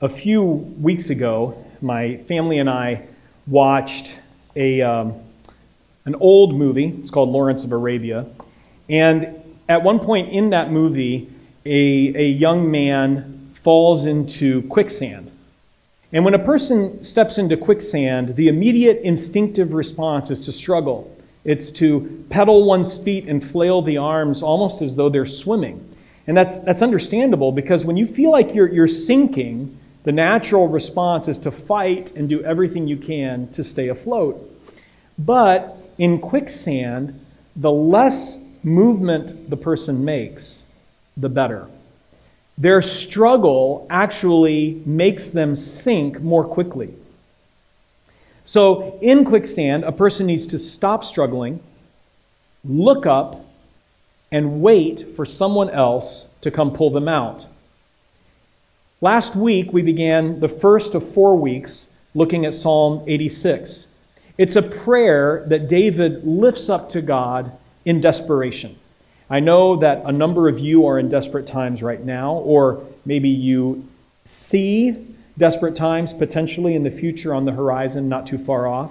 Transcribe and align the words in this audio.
A 0.00 0.08
few 0.08 0.44
weeks 0.44 1.10
ago, 1.10 1.64
my 1.80 2.18
family 2.28 2.60
and 2.60 2.70
I 2.70 3.02
watched 3.48 4.14
a, 4.54 4.80
um, 4.80 5.14
an 6.04 6.14
old 6.14 6.54
movie. 6.54 6.94
It's 7.00 7.10
called 7.10 7.30
Lawrence 7.30 7.64
of 7.64 7.72
Arabia. 7.72 8.24
And 8.88 9.26
at 9.68 9.82
one 9.82 9.98
point 9.98 10.28
in 10.28 10.50
that 10.50 10.70
movie, 10.70 11.28
a, 11.66 12.14
a 12.14 12.28
young 12.28 12.70
man 12.70 13.50
falls 13.54 14.04
into 14.04 14.62
quicksand. 14.68 15.32
And 16.12 16.24
when 16.24 16.34
a 16.34 16.38
person 16.38 17.02
steps 17.02 17.38
into 17.38 17.56
quicksand, 17.56 18.36
the 18.36 18.46
immediate 18.46 19.00
instinctive 19.02 19.72
response 19.72 20.30
is 20.30 20.44
to 20.44 20.52
struggle. 20.52 21.12
It's 21.42 21.72
to 21.72 22.24
pedal 22.30 22.66
one's 22.66 22.96
feet 22.98 23.24
and 23.24 23.44
flail 23.44 23.82
the 23.82 23.96
arms 23.96 24.44
almost 24.44 24.80
as 24.80 24.94
though 24.94 25.08
they're 25.08 25.26
swimming. 25.26 25.84
And 26.28 26.36
that's, 26.36 26.60
that's 26.60 26.82
understandable 26.82 27.50
because 27.50 27.84
when 27.84 27.96
you 27.96 28.06
feel 28.06 28.30
like 28.30 28.54
you're, 28.54 28.72
you're 28.72 28.86
sinking, 28.86 29.76
the 30.04 30.12
natural 30.12 30.68
response 30.68 31.28
is 31.28 31.38
to 31.38 31.50
fight 31.50 32.14
and 32.14 32.28
do 32.28 32.42
everything 32.42 32.86
you 32.86 32.96
can 32.96 33.48
to 33.52 33.64
stay 33.64 33.88
afloat. 33.88 34.38
But 35.18 35.76
in 35.98 36.20
quicksand, 36.20 37.18
the 37.56 37.72
less 37.72 38.38
movement 38.62 39.50
the 39.50 39.56
person 39.56 40.04
makes, 40.04 40.62
the 41.16 41.28
better. 41.28 41.66
Their 42.56 42.82
struggle 42.82 43.86
actually 43.90 44.82
makes 44.84 45.30
them 45.30 45.54
sink 45.56 46.20
more 46.20 46.44
quickly. 46.44 46.94
So, 48.44 48.98
in 49.02 49.24
quicksand, 49.24 49.84
a 49.84 49.92
person 49.92 50.26
needs 50.26 50.46
to 50.48 50.58
stop 50.58 51.04
struggling, 51.04 51.60
look 52.64 53.04
up, 53.04 53.44
and 54.32 54.62
wait 54.62 55.14
for 55.16 55.24
someone 55.24 55.70
else 55.70 56.26
to 56.40 56.50
come 56.50 56.72
pull 56.72 56.90
them 56.90 57.08
out. 57.08 57.46
Last 59.00 59.36
week, 59.36 59.72
we 59.72 59.82
began 59.82 60.40
the 60.40 60.48
first 60.48 60.96
of 60.96 61.08
four 61.14 61.36
weeks 61.36 61.86
looking 62.16 62.44
at 62.44 62.54
Psalm 62.54 63.04
86. 63.06 63.86
It's 64.36 64.56
a 64.56 64.62
prayer 64.62 65.44
that 65.46 65.68
David 65.68 66.24
lifts 66.26 66.68
up 66.68 66.90
to 66.90 67.00
God 67.00 67.52
in 67.84 68.00
desperation. 68.00 68.76
I 69.30 69.38
know 69.38 69.76
that 69.76 70.02
a 70.04 70.10
number 70.10 70.48
of 70.48 70.58
you 70.58 70.88
are 70.88 70.98
in 70.98 71.08
desperate 71.08 71.46
times 71.46 71.80
right 71.80 72.04
now, 72.04 72.32
or 72.38 72.84
maybe 73.04 73.28
you 73.28 73.86
see 74.24 74.96
desperate 75.38 75.76
times 75.76 76.12
potentially 76.12 76.74
in 76.74 76.82
the 76.82 76.90
future 76.90 77.32
on 77.32 77.44
the 77.44 77.52
horizon, 77.52 78.08
not 78.08 78.26
too 78.26 78.38
far 78.38 78.66
off. 78.66 78.90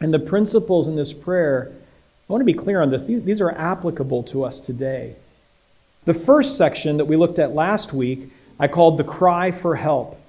And 0.00 0.12
the 0.12 0.18
principles 0.18 0.88
in 0.88 0.96
this 0.96 1.12
prayer, 1.12 1.70
I 2.28 2.32
want 2.32 2.40
to 2.40 2.44
be 2.46 2.52
clear 2.52 2.82
on 2.82 2.90
this, 2.90 3.04
these 3.04 3.40
are 3.40 3.52
applicable 3.52 4.24
to 4.24 4.42
us 4.42 4.58
today. 4.58 5.14
The 6.04 6.14
first 6.14 6.56
section 6.56 6.96
that 6.96 7.04
we 7.04 7.14
looked 7.14 7.38
at 7.38 7.54
last 7.54 7.92
week, 7.92 8.30
I 8.58 8.68
called 8.68 8.98
the 8.98 9.04
cry 9.04 9.50
for 9.50 9.74
help. 9.74 10.20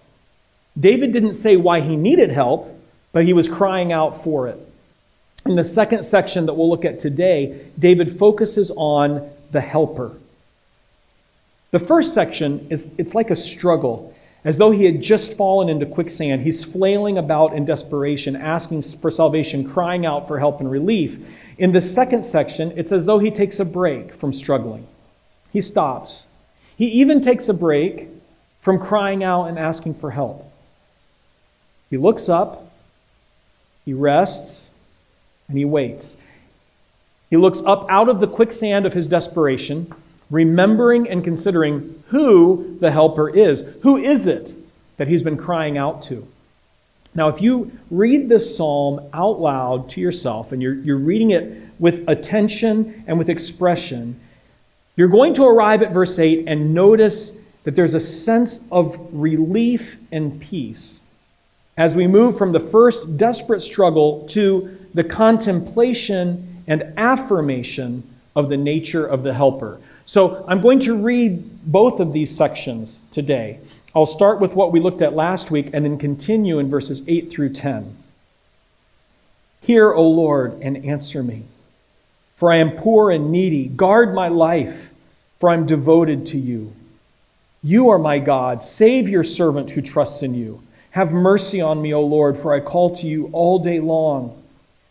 David 0.79 1.13
didn't 1.13 1.35
say 1.35 1.55
why 1.55 1.81
he 1.81 1.95
needed 1.95 2.31
help, 2.31 2.69
but 3.11 3.25
he 3.25 3.33
was 3.33 3.47
crying 3.47 3.93
out 3.93 4.23
for 4.23 4.47
it. 4.47 4.59
In 5.45 5.55
the 5.55 5.63
second 5.63 6.03
section 6.03 6.47
that 6.47 6.53
we'll 6.53 6.69
look 6.69 6.85
at 6.85 6.99
today, 6.99 7.61
David 7.77 8.17
focuses 8.17 8.71
on 8.75 9.29
the 9.51 9.61
helper. 9.61 10.11
The 11.71 11.79
first 11.79 12.13
section 12.13 12.67
is 12.69 12.87
it's 12.97 13.13
like 13.13 13.31
a 13.31 13.35
struggle. 13.35 14.13
As 14.43 14.57
though 14.57 14.71
he 14.71 14.85
had 14.85 15.01
just 15.01 15.33
fallen 15.33 15.69
into 15.69 15.85
quicksand, 15.85 16.41
he's 16.41 16.63
flailing 16.63 17.17
about 17.17 17.53
in 17.53 17.65
desperation, 17.65 18.35
asking 18.35 18.81
for 18.83 19.09
salvation, 19.09 19.69
crying 19.69 20.05
out 20.05 20.27
for 20.27 20.39
help 20.39 20.59
and 20.59 20.69
relief. 20.69 21.19
In 21.57 21.71
the 21.71 21.81
second 21.81 22.25
section, 22.25 22.73
it's 22.75 22.91
as 22.91 23.05
though 23.05 23.19
he 23.19 23.31
takes 23.31 23.59
a 23.59 23.65
break 23.65 24.13
from 24.13 24.33
struggling. 24.33 24.87
He 25.51 25.61
stops. 25.61 26.27
He 26.77 26.87
even 26.87 27.21
takes 27.21 27.47
a 27.49 27.53
break 27.53 28.07
from 28.65 28.79
crying 28.79 29.23
out 29.23 29.45
and 29.45 29.59
asking 29.59 29.93
for 29.93 30.09
help. 30.09 30.51
He 31.91 31.97
looks 31.97 32.29
up, 32.29 32.71
he 33.85 33.93
rests, 33.93 34.71
and 35.47 35.55
he 35.55 35.65
waits. 35.65 36.17
He 37.29 37.37
looks 37.37 37.61
up 37.61 37.85
out 37.91 38.09
of 38.09 38.19
the 38.19 38.25
quicksand 38.25 38.87
of 38.87 38.93
his 38.93 39.07
desperation, 39.07 39.93
remembering 40.31 41.07
and 41.07 41.23
considering 41.23 42.03
who 42.07 42.75
the 42.81 42.89
helper 42.89 43.29
is. 43.29 43.63
Who 43.83 43.97
is 43.97 44.25
it 44.25 44.51
that 44.97 45.07
he's 45.07 45.21
been 45.21 45.37
crying 45.37 45.77
out 45.77 46.01
to? 46.03 46.27
Now, 47.13 47.27
if 47.27 47.43
you 47.43 47.71
read 47.91 48.29
this 48.29 48.57
psalm 48.57 48.99
out 49.13 49.39
loud 49.39 49.91
to 49.91 50.01
yourself 50.01 50.53
and 50.53 50.59
you're, 50.59 50.73
you're 50.73 50.97
reading 50.97 51.29
it 51.29 51.55
with 51.77 52.03
attention 52.09 53.03
and 53.05 53.19
with 53.19 53.29
expression, 53.29 54.19
you're 54.95 55.07
going 55.07 55.35
to 55.35 55.43
arrive 55.43 55.83
at 55.83 55.91
verse 55.91 56.17
8 56.17 56.45
and 56.47 56.73
notice 56.73 57.31
that 57.65 57.75
there's 57.75 57.93
a 57.93 57.99
sense 57.99 58.59
of 58.71 58.97
relief 59.11 59.97
and 60.11 60.39
peace 60.39 61.01
as 61.77 61.93
we 61.93 62.07
move 62.07 62.37
from 62.37 62.53
the 62.53 62.59
first 62.59 63.17
desperate 63.17 63.61
struggle 63.61 64.25
to 64.29 64.77
the 64.93 65.03
contemplation 65.03 66.63
and 66.67 66.93
affirmation 66.95 68.01
of 68.35 68.49
the 68.49 68.57
nature 68.57 69.05
of 69.05 69.23
the 69.23 69.33
helper. 69.33 69.79
So 70.05 70.45
I'm 70.47 70.61
going 70.61 70.79
to 70.81 70.95
read 70.95 71.43
both 71.65 71.99
of 71.99 72.13
these 72.13 72.35
sections 72.35 72.99
today. 73.11 73.59
I'll 73.95 74.05
start 74.05 74.39
with 74.39 74.53
what 74.55 74.71
we 74.71 74.79
looked 74.79 75.01
at 75.01 75.13
last 75.13 75.51
week 75.51 75.71
and 75.73 75.83
then 75.83 75.97
continue 75.97 76.59
in 76.59 76.69
verses 76.69 77.01
8 77.07 77.29
through 77.29 77.53
10. 77.53 77.97
Hear, 79.61 79.91
O 79.91 80.07
Lord, 80.07 80.61
and 80.61 80.85
answer 80.85 81.23
me. 81.23 81.43
For 82.35 82.51
I 82.51 82.57
am 82.57 82.77
poor 82.77 83.09
and 83.09 83.31
needy. 83.31 83.67
Guard 83.67 84.13
my 84.13 84.27
life, 84.27 84.91
for 85.39 85.49
I 85.49 85.55
am 85.55 85.65
devoted 85.65 86.27
to 86.27 86.37
you. 86.37 86.73
You 87.65 87.89
are 87.89 87.97
my 87.97 88.19
God. 88.19 88.63
Save 88.63 89.09
your 89.09 89.23
servant 89.23 89.71
who 89.71 89.81
trusts 89.81 90.21
in 90.21 90.35
you. 90.35 90.61
Have 90.91 91.11
mercy 91.11 91.61
on 91.61 91.81
me, 91.81 91.95
O 91.95 92.01
Lord, 92.01 92.37
for 92.37 92.53
I 92.53 92.59
call 92.59 92.95
to 92.97 93.07
you 93.07 93.27
all 93.33 93.57
day 93.57 93.79
long. 93.79 94.39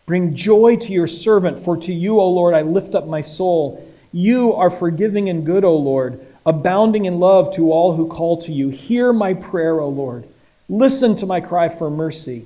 Bring 0.05 0.35
joy 0.35 0.75
to 0.75 0.91
your 0.91 1.07
servant, 1.07 1.63
for 1.63 1.77
to 1.77 1.93
you, 1.93 2.19
O 2.19 2.29
Lord, 2.29 2.53
I 2.53 2.63
lift 2.63 2.93
up 2.93 3.07
my 3.07 3.21
soul. 3.21 3.89
You 4.11 4.53
are 4.55 4.69
forgiving 4.69 5.29
and 5.29 5.45
good, 5.45 5.63
O 5.63 5.73
Lord, 5.73 6.19
abounding 6.45 7.05
in 7.05 7.21
love 7.21 7.55
to 7.55 7.71
all 7.71 7.95
who 7.95 8.09
call 8.09 8.41
to 8.41 8.51
you. 8.51 8.67
Hear 8.67 9.13
my 9.13 9.35
prayer, 9.35 9.79
O 9.79 9.87
Lord. 9.87 10.27
Listen 10.67 11.15
to 11.15 11.25
my 11.25 11.39
cry 11.39 11.69
for 11.69 11.89
mercy. 11.89 12.45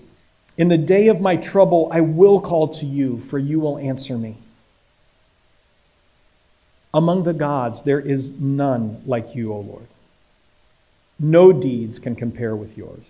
In 0.59 0.67
the 0.67 0.77
day 0.77 1.07
of 1.07 1.21
my 1.21 1.37
trouble, 1.37 1.89
I 1.91 2.01
will 2.01 2.39
call 2.39 2.67
to 2.75 2.85
you, 2.85 3.17
for 3.21 3.39
you 3.39 3.59
will 3.59 3.79
answer 3.79 4.15
me. 4.15 4.37
Among 6.93 7.23
the 7.23 7.33
gods, 7.33 7.81
there 7.81 7.99
is 7.99 8.29
none 8.29 9.01
like 9.07 9.33
you, 9.33 9.51
O 9.51 9.61
Lord. 9.61 9.87
No 11.19 11.51
deeds 11.51 11.99
can 11.99 12.15
compare 12.15 12.55
with 12.55 12.77
yours 12.77 13.03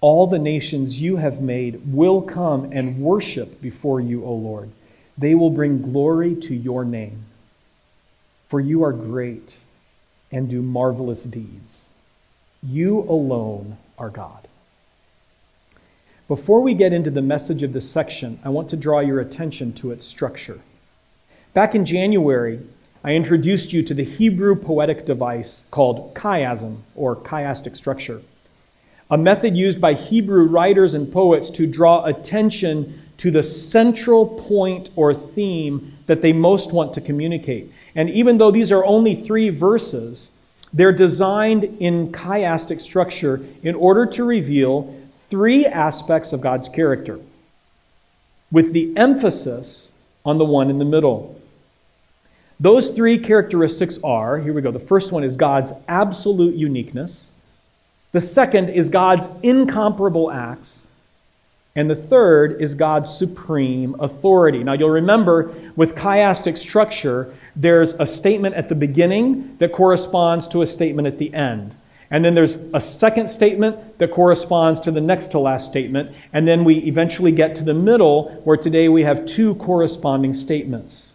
all 0.00 0.26
the 0.26 0.38
nations 0.38 1.00
you 1.00 1.16
have 1.16 1.40
made 1.40 1.92
will 1.92 2.22
come 2.22 2.70
and 2.72 3.00
worship 3.00 3.60
before 3.60 4.00
you, 4.00 4.24
O 4.24 4.32
Lord. 4.34 4.70
They 5.18 5.34
will 5.34 5.50
bring 5.50 5.82
glory 5.82 6.36
to 6.42 6.54
your 6.54 6.84
name. 6.84 7.24
For 8.48 8.60
you 8.60 8.84
are 8.84 8.92
great 8.92 9.56
and 10.30 10.48
do 10.48 10.60
marvelous 10.60 11.24
deeds. 11.24 11.88
You 12.62 13.00
alone 13.00 13.78
are 13.98 14.10
God. 14.10 14.46
Before 16.28 16.60
we 16.60 16.74
get 16.74 16.92
into 16.92 17.10
the 17.10 17.22
message 17.22 17.62
of 17.62 17.72
this 17.72 17.90
section, 17.90 18.38
I 18.44 18.50
want 18.50 18.70
to 18.70 18.76
draw 18.76 19.00
your 19.00 19.20
attention 19.20 19.72
to 19.74 19.92
its 19.92 20.06
structure. 20.06 20.60
Back 21.54 21.74
in 21.74 21.84
January, 21.84 22.60
I 23.06 23.12
introduced 23.12 23.72
you 23.72 23.82
to 23.84 23.94
the 23.94 24.04
Hebrew 24.04 24.54
poetic 24.54 25.06
device 25.06 25.62
called 25.70 26.12
chiasm, 26.14 26.78
or 26.94 27.16
chiastic 27.16 27.76
structure 27.76 28.20
a 29.10 29.16
method 29.16 29.56
used 29.56 29.80
by 29.80 29.94
Hebrew 29.94 30.46
writers 30.46 30.94
and 30.94 31.12
poets 31.12 31.50
to 31.50 31.66
draw 31.66 32.04
attention 32.04 33.02
to 33.18 33.30
the 33.30 33.42
central 33.42 34.26
point 34.26 34.90
or 34.96 35.14
theme 35.14 35.96
that 36.06 36.20
they 36.20 36.32
most 36.32 36.72
want 36.72 36.94
to 36.94 37.00
communicate. 37.00 37.72
And 37.94 38.10
even 38.10 38.38
though 38.38 38.50
these 38.50 38.72
are 38.72 38.84
only 38.84 39.14
three 39.14 39.48
verses, 39.48 40.30
they're 40.72 40.92
designed 40.92 41.64
in 41.64 42.12
chiastic 42.12 42.80
structure 42.80 43.40
in 43.62 43.74
order 43.74 44.06
to 44.06 44.24
reveal 44.24 44.94
three 45.30 45.64
aspects 45.66 46.32
of 46.32 46.40
God's 46.40 46.68
character, 46.68 47.18
with 48.50 48.72
the 48.72 48.96
emphasis 48.96 49.88
on 50.24 50.38
the 50.38 50.44
one 50.44 50.68
in 50.68 50.78
the 50.78 50.84
middle. 50.84 51.35
Those 52.58 52.88
three 52.90 53.18
characteristics 53.18 53.98
are 54.02 54.38
here 54.38 54.52
we 54.52 54.62
go. 54.62 54.70
The 54.70 54.78
first 54.78 55.12
one 55.12 55.24
is 55.24 55.36
God's 55.36 55.72
absolute 55.88 56.54
uniqueness. 56.54 57.26
The 58.12 58.22
second 58.22 58.70
is 58.70 58.88
God's 58.88 59.28
incomparable 59.42 60.30
acts. 60.30 60.86
And 61.74 61.90
the 61.90 61.96
third 61.96 62.62
is 62.62 62.72
God's 62.72 63.14
supreme 63.14 63.96
authority. 64.00 64.64
Now, 64.64 64.72
you'll 64.72 64.88
remember 64.88 65.54
with 65.76 65.94
chiastic 65.94 66.56
structure, 66.56 67.34
there's 67.54 67.92
a 67.92 68.06
statement 68.06 68.54
at 68.54 68.70
the 68.70 68.74
beginning 68.74 69.58
that 69.58 69.72
corresponds 69.72 70.48
to 70.48 70.62
a 70.62 70.66
statement 70.66 71.06
at 71.06 71.18
the 71.18 71.34
end. 71.34 71.74
And 72.10 72.24
then 72.24 72.34
there's 72.34 72.56
a 72.72 72.80
second 72.80 73.28
statement 73.28 73.98
that 73.98 74.12
corresponds 74.12 74.80
to 74.80 74.90
the 74.90 75.00
next 75.02 75.32
to 75.32 75.38
last 75.38 75.66
statement. 75.66 76.14
And 76.32 76.48
then 76.48 76.64
we 76.64 76.78
eventually 76.78 77.32
get 77.32 77.56
to 77.56 77.64
the 77.64 77.74
middle, 77.74 78.30
where 78.44 78.56
today 78.56 78.88
we 78.88 79.02
have 79.02 79.26
two 79.26 79.56
corresponding 79.56 80.34
statements. 80.34 81.05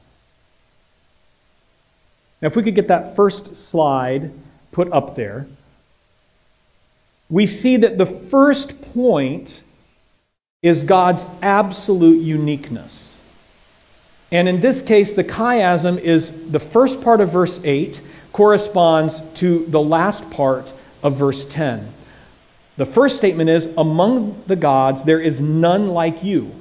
Now, 2.41 2.47
if 2.47 2.55
we 2.55 2.63
could 2.63 2.75
get 2.75 2.87
that 2.87 3.15
first 3.15 3.55
slide 3.55 4.31
put 4.71 4.91
up 4.91 5.15
there. 5.15 5.47
we 7.29 7.47
see 7.47 7.77
that 7.77 7.97
the 7.97 8.05
first 8.05 8.81
point 8.93 9.61
is 10.61 10.83
God's 10.83 11.25
absolute 11.41 12.21
uniqueness. 12.21 13.19
And 14.31 14.47
in 14.47 14.61
this 14.61 14.81
case, 14.81 15.13
the 15.13 15.23
chiasm 15.23 15.99
is 15.99 16.51
the 16.51 16.59
first 16.59 17.01
part 17.01 17.19
of 17.19 17.31
verse 17.31 17.59
8 17.63 17.99
corresponds 18.31 19.21
to 19.35 19.65
the 19.67 19.81
last 19.81 20.29
part 20.29 20.71
of 21.03 21.17
verse 21.17 21.45
10. 21.45 21.93
The 22.77 22.85
first 22.85 23.17
statement 23.17 23.49
is 23.49 23.69
Among 23.77 24.41
the 24.47 24.55
gods, 24.55 25.03
there 25.03 25.19
is 25.19 25.41
none 25.41 25.89
like 25.89 26.23
you. 26.23 26.60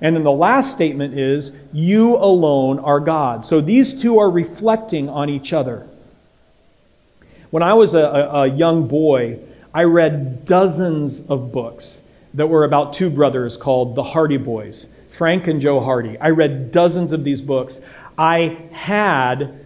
And 0.00 0.16
then 0.16 0.24
the 0.24 0.32
last 0.32 0.72
statement 0.72 1.18
is 1.18 1.52
You 1.72 2.16
alone 2.16 2.78
are 2.78 3.00
God. 3.00 3.44
So 3.44 3.60
these 3.60 4.00
two 4.00 4.18
are 4.18 4.30
reflecting 4.30 5.08
on 5.08 5.28
each 5.28 5.52
other. 5.52 5.86
When 7.50 7.62
I 7.62 7.74
was 7.74 7.94
a, 7.94 7.98
a, 7.98 8.46
young 8.46 8.86
boy, 8.86 9.38
I 9.74 9.82
read 9.82 10.44
dozens 10.44 11.20
of 11.28 11.52
books 11.52 12.00
that 12.34 12.46
were 12.46 12.64
about 12.64 12.94
two 12.94 13.10
brothers 13.10 13.56
called 13.56 13.96
the 13.96 14.04
Hardy 14.04 14.36
Boys, 14.36 14.86
Frank 15.16 15.48
and 15.48 15.60
Joe 15.60 15.80
Hardy. 15.80 16.16
I 16.18 16.30
read 16.30 16.70
dozens 16.70 17.10
of 17.10 17.24
these 17.24 17.40
books. 17.40 17.80
I 18.16 18.58
had 18.70 19.64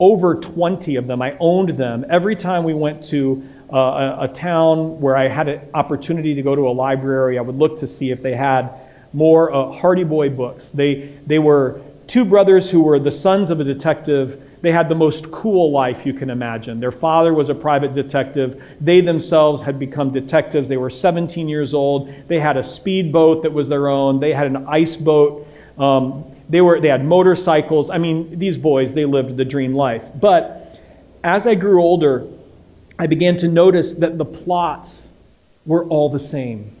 over 0.00 0.34
20 0.34 0.96
of 0.96 1.06
them. 1.06 1.22
I 1.22 1.36
owned 1.38 1.70
them. 1.70 2.04
Every 2.10 2.34
time 2.34 2.64
we 2.64 2.74
went 2.74 3.04
to 3.06 3.48
uh, 3.72 3.76
a, 3.76 4.24
a, 4.24 4.28
town 4.28 5.00
where 5.00 5.16
I 5.16 5.28
had 5.28 5.48
an 5.48 5.60
opportunity 5.74 6.34
to 6.34 6.42
go 6.42 6.56
to 6.56 6.68
a 6.68 6.72
library, 6.72 7.38
I 7.38 7.42
would 7.42 7.54
look 7.54 7.78
to 7.78 7.86
see 7.86 8.10
if 8.10 8.20
they 8.20 8.34
had 8.34 8.68
more 9.12 9.52
uh, 9.52 9.72
Hardy 9.72 10.04
Boy 10.04 10.30
books. 10.30 10.70
They, 10.70 11.18
they 11.26 11.38
were 11.38 11.80
two 12.06 12.24
brothers 12.24 12.70
who 12.70 12.82
were 12.82 12.98
the 12.98 13.12
sons 13.12 13.50
of 13.50 13.60
a 13.60 13.64
detective 13.64 14.42
they 14.62 14.70
had 14.70 14.88
the 14.88 14.94
most 14.94 15.30
cool 15.32 15.72
life 15.72 16.06
you 16.06 16.14
can 16.14 16.30
imagine. 16.30 16.78
Their 16.78 16.92
father 16.92 17.34
was 17.34 17.48
a 17.48 17.54
private 17.54 17.94
detective. 17.96 18.62
They 18.80 19.00
themselves 19.00 19.60
had 19.60 19.76
become 19.78 20.12
detectives. 20.12 20.68
They 20.68 20.76
were 20.76 20.88
17 20.88 21.48
years 21.48 21.74
old. 21.74 22.14
They 22.28 22.38
had 22.38 22.56
a 22.56 22.62
speedboat 22.62 23.42
that 23.42 23.52
was 23.52 23.68
their 23.68 23.88
own. 23.88 24.20
They 24.20 24.32
had 24.32 24.46
an 24.46 24.68
ice 24.68 24.94
boat. 24.94 25.48
Um, 25.78 26.24
they, 26.48 26.60
were, 26.60 26.80
they 26.80 26.88
had 26.88 27.04
motorcycles. 27.04 27.90
I 27.90 27.98
mean, 27.98 28.38
these 28.38 28.56
boys, 28.56 28.94
they 28.94 29.04
lived 29.04 29.36
the 29.36 29.44
dream 29.44 29.74
life. 29.74 30.04
But 30.20 30.80
as 31.24 31.44
I 31.44 31.56
grew 31.56 31.82
older, 31.82 32.24
I 33.00 33.08
began 33.08 33.36
to 33.38 33.48
notice 33.48 33.94
that 33.94 34.16
the 34.16 34.24
plots 34.24 35.08
were 35.66 35.84
all 35.86 36.08
the 36.08 36.20
same. 36.20 36.76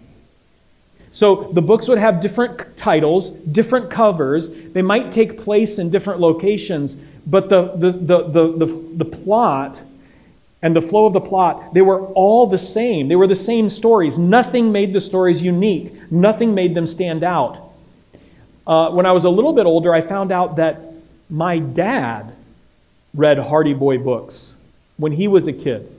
So 1.12 1.50
the 1.52 1.60
books 1.60 1.88
would 1.88 1.98
have 1.98 2.22
different 2.22 2.76
titles, 2.78 3.30
different 3.30 3.90
covers. 3.90 4.48
They 4.48 4.82
might 4.82 5.12
take 5.12 5.38
place 5.38 5.78
in 5.78 5.90
different 5.90 6.20
locations, 6.20 6.96
but 7.26 7.50
the, 7.50 7.72
the, 7.76 7.92
the, 7.92 8.28
the, 8.28 8.66
the, 8.66 8.88
the 8.96 9.04
plot 9.04 9.82
and 10.62 10.74
the 10.74 10.80
flow 10.80 11.06
of 11.06 11.12
the 11.12 11.20
plot, 11.20 11.74
they 11.74 11.82
were 11.82 12.06
all 12.08 12.46
the 12.46 12.58
same. 12.58 13.08
They 13.08 13.16
were 13.16 13.26
the 13.26 13.36
same 13.36 13.68
stories. 13.68 14.16
Nothing 14.16 14.72
made 14.72 14.92
the 14.92 15.00
stories 15.00 15.42
unique, 15.42 16.10
nothing 16.10 16.54
made 16.54 16.74
them 16.74 16.86
stand 16.86 17.22
out. 17.22 17.70
Uh, 18.66 18.90
when 18.90 19.06
I 19.06 19.12
was 19.12 19.24
a 19.24 19.30
little 19.30 19.52
bit 19.52 19.66
older, 19.66 19.92
I 19.92 20.00
found 20.00 20.32
out 20.32 20.56
that 20.56 20.80
my 21.28 21.58
dad 21.58 22.32
read 23.12 23.38
Hardy 23.38 23.74
Boy 23.74 23.98
books 23.98 24.52
when 24.96 25.12
he 25.12 25.28
was 25.28 25.46
a 25.46 25.52
kid. 25.52 25.92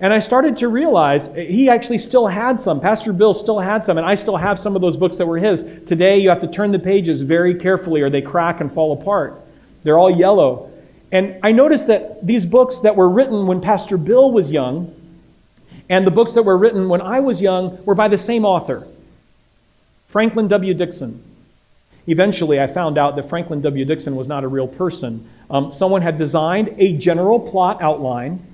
And 0.00 0.12
I 0.12 0.20
started 0.20 0.58
to 0.58 0.68
realize 0.68 1.28
he 1.34 1.70
actually 1.70 1.98
still 1.98 2.26
had 2.26 2.60
some. 2.60 2.80
Pastor 2.80 3.12
Bill 3.12 3.32
still 3.32 3.58
had 3.58 3.84
some, 3.84 3.96
and 3.96 4.06
I 4.06 4.14
still 4.14 4.36
have 4.36 4.58
some 4.58 4.76
of 4.76 4.82
those 4.82 4.96
books 4.96 5.16
that 5.16 5.26
were 5.26 5.38
his. 5.38 5.62
Today, 5.86 6.18
you 6.18 6.28
have 6.28 6.40
to 6.40 6.48
turn 6.48 6.70
the 6.70 6.78
pages 6.78 7.22
very 7.22 7.54
carefully 7.54 8.02
or 8.02 8.10
they 8.10 8.20
crack 8.20 8.60
and 8.60 8.70
fall 8.70 8.92
apart. 8.92 9.40
They're 9.84 9.98
all 9.98 10.14
yellow. 10.14 10.70
And 11.12 11.38
I 11.42 11.52
noticed 11.52 11.86
that 11.86 12.26
these 12.26 12.44
books 12.44 12.78
that 12.78 12.94
were 12.94 13.08
written 13.08 13.46
when 13.46 13.60
Pastor 13.60 13.96
Bill 13.96 14.30
was 14.30 14.50
young 14.50 14.92
and 15.88 16.06
the 16.06 16.10
books 16.10 16.32
that 16.32 16.42
were 16.42 16.58
written 16.58 16.88
when 16.88 17.00
I 17.00 17.20
was 17.20 17.40
young 17.40 17.82
were 17.84 17.94
by 17.94 18.08
the 18.08 18.18
same 18.18 18.44
author, 18.44 18.86
Franklin 20.08 20.48
W. 20.48 20.74
Dixon. 20.74 21.22
Eventually, 22.08 22.60
I 22.60 22.66
found 22.66 22.98
out 22.98 23.16
that 23.16 23.28
Franklin 23.28 23.62
W. 23.62 23.84
Dixon 23.84 24.16
was 24.16 24.26
not 24.26 24.44
a 24.44 24.48
real 24.48 24.68
person. 24.68 25.28
Um, 25.50 25.72
someone 25.72 26.02
had 26.02 26.18
designed 26.18 26.74
a 26.78 26.96
general 26.96 27.38
plot 27.38 27.80
outline, 27.80 28.44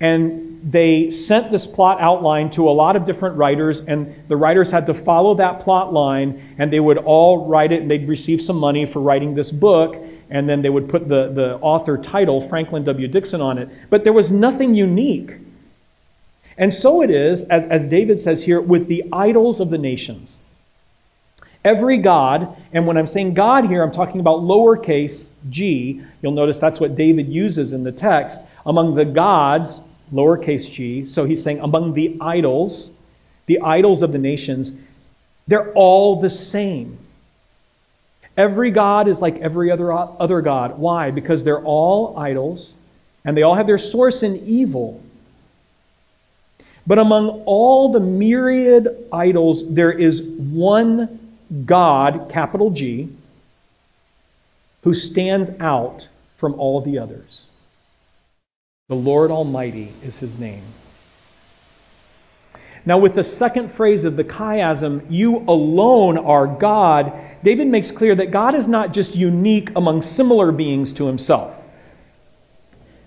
and 0.00 0.47
they 0.62 1.10
sent 1.10 1.50
this 1.50 1.66
plot 1.66 2.00
outline 2.00 2.50
to 2.50 2.68
a 2.68 2.70
lot 2.70 2.96
of 2.96 3.04
different 3.04 3.36
writers, 3.36 3.80
and 3.80 4.14
the 4.28 4.36
writers 4.36 4.70
had 4.70 4.86
to 4.86 4.94
follow 4.94 5.34
that 5.34 5.60
plot 5.60 5.92
line, 5.92 6.54
and 6.58 6.72
they 6.72 6.80
would 6.80 6.98
all 6.98 7.46
write 7.46 7.72
it, 7.72 7.82
and 7.82 7.90
they'd 7.90 8.08
receive 8.08 8.42
some 8.42 8.56
money 8.56 8.86
for 8.86 9.00
writing 9.00 9.34
this 9.34 9.50
book 9.50 9.96
and 10.30 10.48
then 10.48 10.62
they 10.62 10.68
would 10.68 10.88
put 10.88 11.08
the, 11.08 11.28
the 11.28 11.56
author 11.60 11.96
title, 11.96 12.40
Franklin 12.48 12.84
W. 12.84 13.08
Dixon, 13.08 13.40
on 13.40 13.58
it. 13.58 13.68
But 13.90 14.04
there 14.04 14.12
was 14.12 14.30
nothing 14.30 14.74
unique. 14.74 15.32
And 16.58 16.74
so 16.74 17.02
it 17.02 17.10
is, 17.10 17.44
as, 17.44 17.64
as 17.66 17.86
David 17.86 18.20
says 18.20 18.42
here, 18.42 18.60
with 18.60 18.88
the 18.88 19.04
idols 19.12 19.60
of 19.60 19.70
the 19.70 19.78
nations. 19.78 20.40
Every 21.64 21.98
God, 21.98 22.56
and 22.72 22.86
when 22.86 22.96
I'm 22.96 23.06
saying 23.06 23.34
God 23.34 23.66
here, 23.66 23.82
I'm 23.82 23.92
talking 23.92 24.20
about 24.20 24.40
lowercase 24.40 25.28
g. 25.50 26.02
You'll 26.22 26.32
notice 26.32 26.58
that's 26.58 26.80
what 26.80 26.96
David 26.96 27.28
uses 27.28 27.72
in 27.72 27.84
the 27.84 27.92
text. 27.92 28.40
Among 28.66 28.94
the 28.94 29.04
gods, 29.04 29.80
lowercase 30.12 30.70
g. 30.70 31.06
So 31.06 31.24
he's 31.24 31.42
saying 31.42 31.60
among 31.60 31.94
the 31.94 32.16
idols, 32.20 32.90
the 33.46 33.60
idols 33.60 34.02
of 34.02 34.12
the 34.12 34.18
nations, 34.18 34.72
they're 35.46 35.72
all 35.72 36.20
the 36.20 36.30
same. 36.30 36.98
Every 38.36 38.70
God 38.70 39.08
is 39.08 39.20
like 39.20 39.38
every 39.38 39.70
other, 39.70 39.92
other 39.92 40.40
God. 40.42 40.78
Why? 40.78 41.10
Because 41.10 41.42
they're 41.42 41.62
all 41.62 42.16
idols 42.18 42.72
and 43.24 43.36
they 43.36 43.42
all 43.42 43.54
have 43.54 43.66
their 43.66 43.78
source 43.78 44.22
in 44.22 44.36
evil. 44.46 45.02
But 46.86 46.98
among 46.98 47.28
all 47.44 47.92
the 47.92 48.00
myriad 48.00 48.88
idols, 49.12 49.68
there 49.68 49.92
is 49.92 50.22
one 50.22 51.18
God, 51.66 52.30
capital 52.30 52.70
G, 52.70 53.08
who 54.82 54.94
stands 54.94 55.50
out 55.60 56.06
from 56.36 56.54
all 56.54 56.80
the 56.80 56.98
others. 56.98 57.47
The 58.88 58.94
Lord 58.94 59.30
Almighty 59.30 59.92
is 60.02 60.18
his 60.18 60.38
name. 60.38 60.62
Now, 62.86 62.96
with 62.96 63.14
the 63.14 63.22
second 63.22 63.70
phrase 63.70 64.04
of 64.04 64.16
the 64.16 64.24
chiasm, 64.24 65.04
you 65.10 65.40
alone 65.40 66.16
are 66.16 66.46
God, 66.46 67.12
David 67.44 67.66
makes 67.66 67.90
clear 67.90 68.14
that 68.14 68.30
God 68.30 68.54
is 68.54 68.66
not 68.66 68.94
just 68.94 69.14
unique 69.14 69.68
among 69.76 70.00
similar 70.00 70.52
beings 70.52 70.94
to 70.94 71.06
himself. 71.06 71.54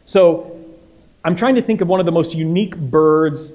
So, 0.06 0.56
I'm 1.26 1.36
trying 1.36 1.56
to 1.56 1.64
think 1.64 1.82
of 1.82 1.88
one 1.88 2.00
of 2.00 2.06
the 2.06 2.12
most 2.12 2.36
unique 2.36 2.78
birds 2.78 3.52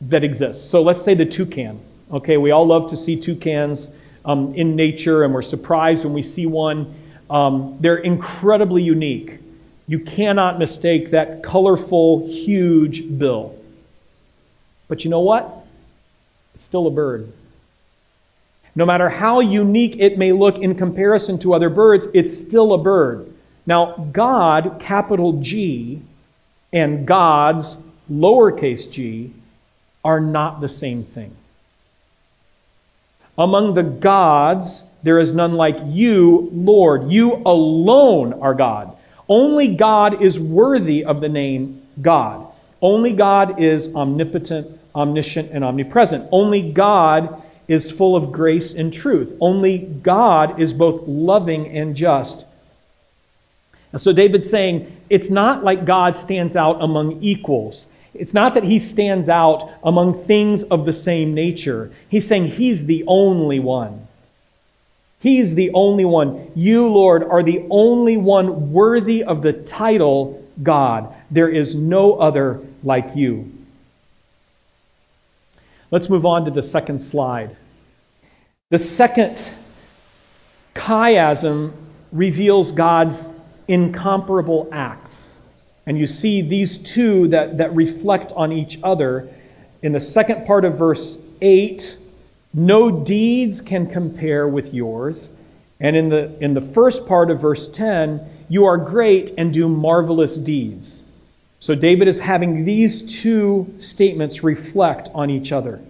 that 0.00 0.24
exists. 0.24 0.66
So, 0.70 0.80
let's 0.80 1.02
say 1.02 1.12
the 1.12 1.26
toucan. 1.26 1.78
Okay, 2.10 2.38
we 2.38 2.52
all 2.52 2.66
love 2.66 2.88
to 2.88 2.96
see 2.96 3.20
toucans 3.20 3.90
um, 4.24 4.54
in 4.54 4.76
nature, 4.76 5.24
and 5.24 5.34
we're 5.34 5.42
surprised 5.42 6.04
when 6.04 6.14
we 6.14 6.22
see 6.22 6.46
one. 6.46 6.94
Um, 7.28 7.76
they're 7.80 7.98
incredibly 7.98 8.82
unique. 8.82 9.39
You 9.90 9.98
cannot 9.98 10.60
mistake 10.60 11.10
that 11.10 11.42
colorful, 11.42 12.24
huge 12.28 13.18
bill. 13.18 13.58
But 14.86 15.02
you 15.02 15.10
know 15.10 15.18
what? 15.18 15.66
It's 16.54 16.62
still 16.62 16.86
a 16.86 16.92
bird. 16.92 17.32
No 18.76 18.86
matter 18.86 19.08
how 19.08 19.40
unique 19.40 19.96
it 19.98 20.16
may 20.16 20.30
look 20.30 20.58
in 20.58 20.76
comparison 20.76 21.40
to 21.40 21.54
other 21.54 21.68
birds, 21.68 22.06
it's 22.14 22.38
still 22.38 22.72
a 22.72 22.78
bird. 22.78 23.32
Now, 23.66 23.94
God, 24.12 24.78
capital 24.78 25.40
G, 25.40 26.00
and 26.72 27.04
God's 27.04 27.76
lowercase 28.08 28.88
g 28.92 29.32
are 30.04 30.20
not 30.20 30.60
the 30.60 30.68
same 30.68 31.02
thing. 31.02 31.34
Among 33.36 33.74
the 33.74 33.82
gods, 33.82 34.84
there 35.02 35.18
is 35.18 35.34
none 35.34 35.54
like 35.54 35.78
you, 35.84 36.48
Lord. 36.52 37.10
You 37.10 37.42
alone 37.44 38.34
are 38.34 38.54
God. 38.54 38.96
Only 39.30 39.68
God 39.68 40.22
is 40.22 40.40
worthy 40.40 41.04
of 41.04 41.20
the 41.20 41.28
name 41.28 41.80
God. 42.02 42.48
Only 42.82 43.12
God 43.12 43.60
is 43.62 43.94
omnipotent, 43.94 44.78
omniscient, 44.92 45.52
and 45.52 45.62
omnipresent. 45.62 46.28
Only 46.32 46.72
God 46.72 47.40
is 47.68 47.92
full 47.92 48.16
of 48.16 48.32
grace 48.32 48.72
and 48.72 48.92
truth. 48.92 49.36
Only 49.40 49.78
God 49.78 50.60
is 50.60 50.72
both 50.72 51.06
loving 51.06 51.68
and 51.68 51.94
just. 51.94 52.44
And 53.92 54.02
so 54.02 54.12
David's 54.12 54.50
saying 54.50 54.96
it's 55.08 55.30
not 55.30 55.62
like 55.62 55.84
God 55.84 56.16
stands 56.16 56.56
out 56.56 56.82
among 56.82 57.22
equals. 57.22 57.86
It's 58.14 58.34
not 58.34 58.54
that 58.54 58.64
he 58.64 58.80
stands 58.80 59.28
out 59.28 59.70
among 59.84 60.24
things 60.24 60.64
of 60.64 60.84
the 60.84 60.92
same 60.92 61.34
nature. 61.34 61.92
He's 62.08 62.26
saying 62.26 62.48
he's 62.48 62.86
the 62.86 63.04
only 63.06 63.60
one. 63.60 64.08
He's 65.20 65.54
the 65.54 65.70
only 65.72 66.04
one. 66.04 66.50
You, 66.54 66.88
Lord, 66.88 67.22
are 67.22 67.42
the 67.42 67.66
only 67.70 68.16
one 68.16 68.72
worthy 68.72 69.22
of 69.22 69.42
the 69.42 69.52
title 69.52 70.42
God. 70.62 71.14
There 71.30 71.48
is 71.48 71.74
no 71.74 72.14
other 72.14 72.60
like 72.82 73.14
you. 73.14 73.52
Let's 75.90 76.08
move 76.08 76.24
on 76.24 76.44
to 76.46 76.50
the 76.50 76.62
second 76.62 77.00
slide. 77.00 77.56
The 78.70 78.78
second 78.78 79.42
chiasm 80.74 81.72
reveals 82.12 82.72
God's 82.72 83.28
incomparable 83.68 84.68
acts. 84.72 85.34
And 85.86 85.98
you 85.98 86.06
see 86.06 86.40
these 86.40 86.78
two 86.78 87.28
that, 87.28 87.58
that 87.58 87.74
reflect 87.74 88.32
on 88.32 88.52
each 88.52 88.78
other. 88.82 89.28
in 89.82 89.92
the 89.92 90.00
second 90.00 90.46
part 90.46 90.64
of 90.64 90.78
verse 90.78 91.16
8, 91.40 91.96
no 92.52 92.90
deeds 92.90 93.60
can 93.60 93.86
compare 93.86 94.48
with 94.48 94.74
yours. 94.74 95.28
And 95.78 95.96
in 95.96 96.08
the, 96.08 96.36
in 96.42 96.54
the 96.54 96.60
first 96.60 97.06
part 97.06 97.30
of 97.30 97.40
verse 97.40 97.68
10, 97.68 98.20
you 98.48 98.64
are 98.64 98.76
great 98.76 99.34
and 99.38 99.52
do 99.54 99.68
marvelous 99.68 100.36
deeds. 100.36 101.02
So 101.60 101.74
David 101.74 102.08
is 102.08 102.18
having 102.18 102.64
these 102.64 103.02
two 103.20 103.72
statements 103.78 104.42
reflect 104.42 105.08
on 105.14 105.30
each 105.30 105.52
other. 105.52 105.80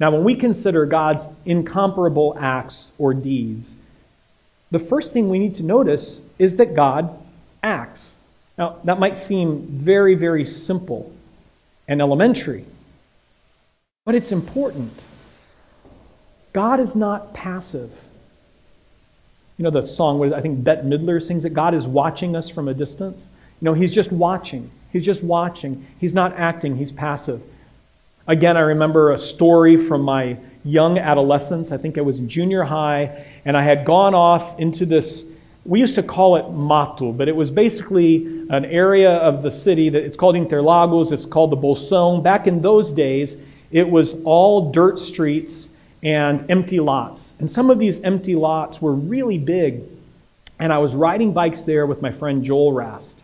Now, 0.00 0.10
when 0.10 0.24
we 0.24 0.34
consider 0.34 0.86
God's 0.86 1.22
incomparable 1.44 2.36
acts 2.38 2.90
or 2.98 3.14
deeds, 3.14 3.70
the 4.70 4.78
first 4.78 5.12
thing 5.12 5.28
we 5.28 5.38
need 5.38 5.56
to 5.56 5.62
notice 5.62 6.20
is 6.38 6.56
that 6.56 6.74
God 6.74 7.16
acts. 7.62 8.14
Now, 8.58 8.78
that 8.84 8.98
might 8.98 9.18
seem 9.18 9.62
very, 9.62 10.14
very 10.14 10.46
simple 10.46 11.14
and 11.86 12.00
elementary, 12.00 12.64
but 14.04 14.14
it's 14.14 14.32
important. 14.32 14.92
God 16.52 16.78
is 16.78 16.94
not 16.94 17.32
passive. 17.32 17.90
You 19.56 19.62
know 19.62 19.70
the 19.70 19.86
song 19.86 20.18
where 20.18 20.34
I 20.34 20.40
think 20.40 20.62
Bette 20.62 20.82
Midler 20.82 21.22
sings 21.22 21.44
that 21.44 21.50
God 21.50 21.74
is 21.74 21.86
watching 21.86 22.36
us 22.36 22.50
from 22.50 22.68
a 22.68 22.74
distance? 22.74 23.28
You 23.60 23.66
know, 23.66 23.72
He's 23.72 23.94
just 23.94 24.12
watching. 24.12 24.70
He's 24.92 25.04
just 25.04 25.22
watching. 25.22 25.86
He's 25.98 26.12
not 26.12 26.34
acting, 26.34 26.76
He's 26.76 26.92
passive. 26.92 27.40
Again, 28.26 28.56
I 28.56 28.60
remember 28.60 29.12
a 29.12 29.18
story 29.18 29.76
from 29.76 30.02
my 30.02 30.36
young 30.64 30.98
adolescence. 30.98 31.72
I 31.72 31.76
think 31.76 31.98
I 31.98 32.00
was 32.00 32.18
in 32.18 32.28
junior 32.28 32.62
high, 32.62 33.26
and 33.44 33.56
I 33.56 33.62
had 33.62 33.84
gone 33.84 34.14
off 34.14 34.58
into 34.58 34.86
this. 34.86 35.24
We 35.64 35.80
used 35.80 35.94
to 35.94 36.02
call 36.02 36.36
it 36.36 36.44
Matu, 36.46 37.16
but 37.16 37.28
it 37.28 37.36
was 37.36 37.50
basically 37.50 38.46
an 38.50 38.66
area 38.66 39.12
of 39.12 39.42
the 39.42 39.50
city 39.50 39.88
that 39.88 40.02
it's 40.02 40.16
called 40.16 40.34
Interlagos, 40.34 41.10
it's 41.10 41.26
called 41.26 41.50
the 41.50 41.56
Bolsão. 41.56 42.22
Back 42.22 42.46
in 42.46 42.60
those 42.60 42.92
days, 42.92 43.36
it 43.74 43.90
was 43.90 44.14
all 44.24 44.70
dirt 44.70 45.00
streets 45.00 45.68
and 46.02 46.48
empty 46.48 46.78
lots. 46.78 47.32
And 47.40 47.50
some 47.50 47.70
of 47.70 47.78
these 47.80 48.00
empty 48.00 48.36
lots 48.36 48.80
were 48.80 48.94
really 48.94 49.36
big. 49.36 49.82
And 50.60 50.72
I 50.72 50.78
was 50.78 50.94
riding 50.94 51.32
bikes 51.32 51.62
there 51.62 51.84
with 51.84 52.00
my 52.00 52.12
friend 52.12 52.44
Joel 52.44 52.72
Rast. 52.72 53.18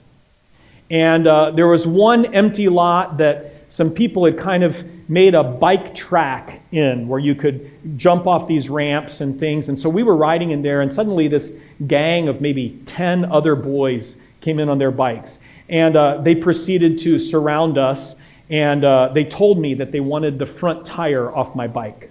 And 0.90 1.28
uh, 1.28 1.52
there 1.52 1.68
was 1.68 1.86
one 1.86 2.34
empty 2.34 2.68
lot 2.68 3.18
that 3.18 3.54
some 3.68 3.90
people 3.90 4.24
had 4.24 4.36
kind 4.36 4.64
of 4.64 4.76
made 5.08 5.36
a 5.36 5.44
bike 5.44 5.94
track 5.94 6.60
in 6.72 7.06
where 7.06 7.20
you 7.20 7.36
could 7.36 7.70
jump 7.96 8.26
off 8.26 8.48
these 8.48 8.68
ramps 8.68 9.20
and 9.20 9.38
things. 9.38 9.68
And 9.68 9.78
so 9.78 9.88
we 9.88 10.02
were 10.02 10.16
riding 10.16 10.50
in 10.50 10.62
there, 10.62 10.80
and 10.80 10.92
suddenly 10.92 11.28
this 11.28 11.52
gang 11.86 12.26
of 12.26 12.40
maybe 12.40 12.80
10 12.86 13.24
other 13.26 13.54
boys 13.54 14.16
came 14.40 14.58
in 14.58 14.68
on 14.68 14.78
their 14.78 14.90
bikes. 14.90 15.38
And 15.68 15.94
uh, 15.94 16.16
they 16.22 16.34
proceeded 16.34 16.98
to 17.00 17.20
surround 17.20 17.78
us, 17.78 18.16
and 18.50 18.84
uh, 18.84 19.08
they 19.14 19.24
told 19.24 19.58
me 19.58 19.74
that 19.74 19.92
they 19.92 20.00
wanted 20.00 20.38
the 20.38 20.46
front 20.46 20.84
tire 20.84 21.30
off 21.34 21.54
my 21.54 21.68
bike, 21.68 22.10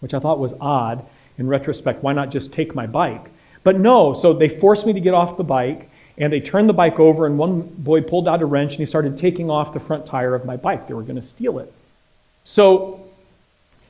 which 0.00 0.14
I 0.14 0.20
thought 0.20 0.38
was 0.38 0.54
odd 0.60 1.04
in 1.36 1.48
retrospect. 1.48 2.02
Why 2.02 2.12
not 2.12 2.30
just 2.30 2.52
take 2.52 2.74
my 2.74 2.86
bike? 2.86 3.28
But 3.64 3.78
no, 3.80 4.14
so 4.14 4.32
they 4.32 4.48
forced 4.48 4.86
me 4.86 4.92
to 4.92 5.00
get 5.00 5.12
off 5.12 5.36
the 5.36 5.44
bike. 5.44 5.90
And 6.18 6.32
they 6.32 6.40
turned 6.40 6.66
the 6.66 6.72
bike 6.72 6.98
over, 6.98 7.26
and 7.26 7.36
one 7.36 7.60
boy 7.60 8.00
pulled 8.00 8.26
out 8.26 8.40
a 8.40 8.46
wrench 8.46 8.70
and 8.70 8.80
he 8.80 8.86
started 8.86 9.18
taking 9.18 9.50
off 9.50 9.74
the 9.74 9.80
front 9.80 10.06
tire 10.06 10.34
of 10.34 10.46
my 10.46 10.56
bike. 10.56 10.88
They 10.88 10.94
were 10.94 11.02
going 11.02 11.20
to 11.20 11.26
steal 11.26 11.58
it. 11.58 11.70
So 12.42 13.06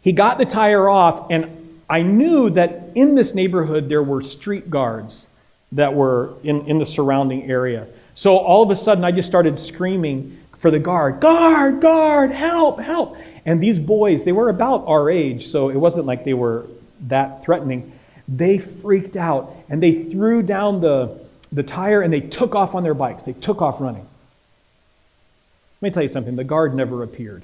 he 0.02 0.10
got 0.10 0.38
the 0.38 0.44
tire 0.44 0.88
off, 0.88 1.30
and 1.30 1.80
I 1.88 2.02
knew 2.02 2.50
that 2.50 2.90
in 2.96 3.14
this 3.14 3.32
neighborhood 3.32 3.88
there 3.88 4.02
were 4.02 4.22
street 4.22 4.68
guards 4.68 5.28
that 5.72 5.94
were 5.94 6.34
in, 6.42 6.66
in 6.66 6.78
the 6.78 6.86
surrounding 6.86 7.48
area. 7.48 7.86
So 8.16 8.36
all 8.38 8.62
of 8.62 8.70
a 8.70 8.76
sudden 8.76 9.04
I 9.04 9.12
just 9.12 9.28
started 9.28 9.56
screaming 9.58 10.36
for 10.58 10.70
the 10.70 10.78
guard 10.78 11.20
Guard, 11.20 11.80
guard, 11.80 12.30
help, 12.30 12.80
help. 12.80 13.16
And 13.44 13.62
these 13.62 13.78
boys, 13.78 14.24
they 14.24 14.32
were 14.32 14.48
about 14.48 14.84
our 14.86 15.08
age, 15.08 15.48
so 15.48 15.68
it 15.68 15.76
wasn't 15.76 16.06
like 16.06 16.24
they 16.24 16.34
were 16.34 16.66
that 17.08 17.44
threatening. 17.44 17.92
They 18.28 18.58
freaked 18.58 19.16
out 19.16 19.54
and 19.68 19.82
they 19.82 20.04
threw 20.04 20.42
down 20.42 20.80
the 20.80 21.18
the 21.52 21.62
tire 21.62 22.02
and 22.02 22.12
they 22.12 22.20
took 22.20 22.54
off 22.54 22.74
on 22.74 22.82
their 22.82 22.94
bikes. 22.94 23.22
They 23.22 23.32
took 23.32 23.62
off 23.62 23.80
running. 23.80 24.06
Let 25.80 25.90
me 25.90 25.90
tell 25.90 26.02
you 26.02 26.08
something 26.08 26.36
the 26.36 26.44
guard 26.44 26.74
never 26.74 27.02
appeared. 27.02 27.42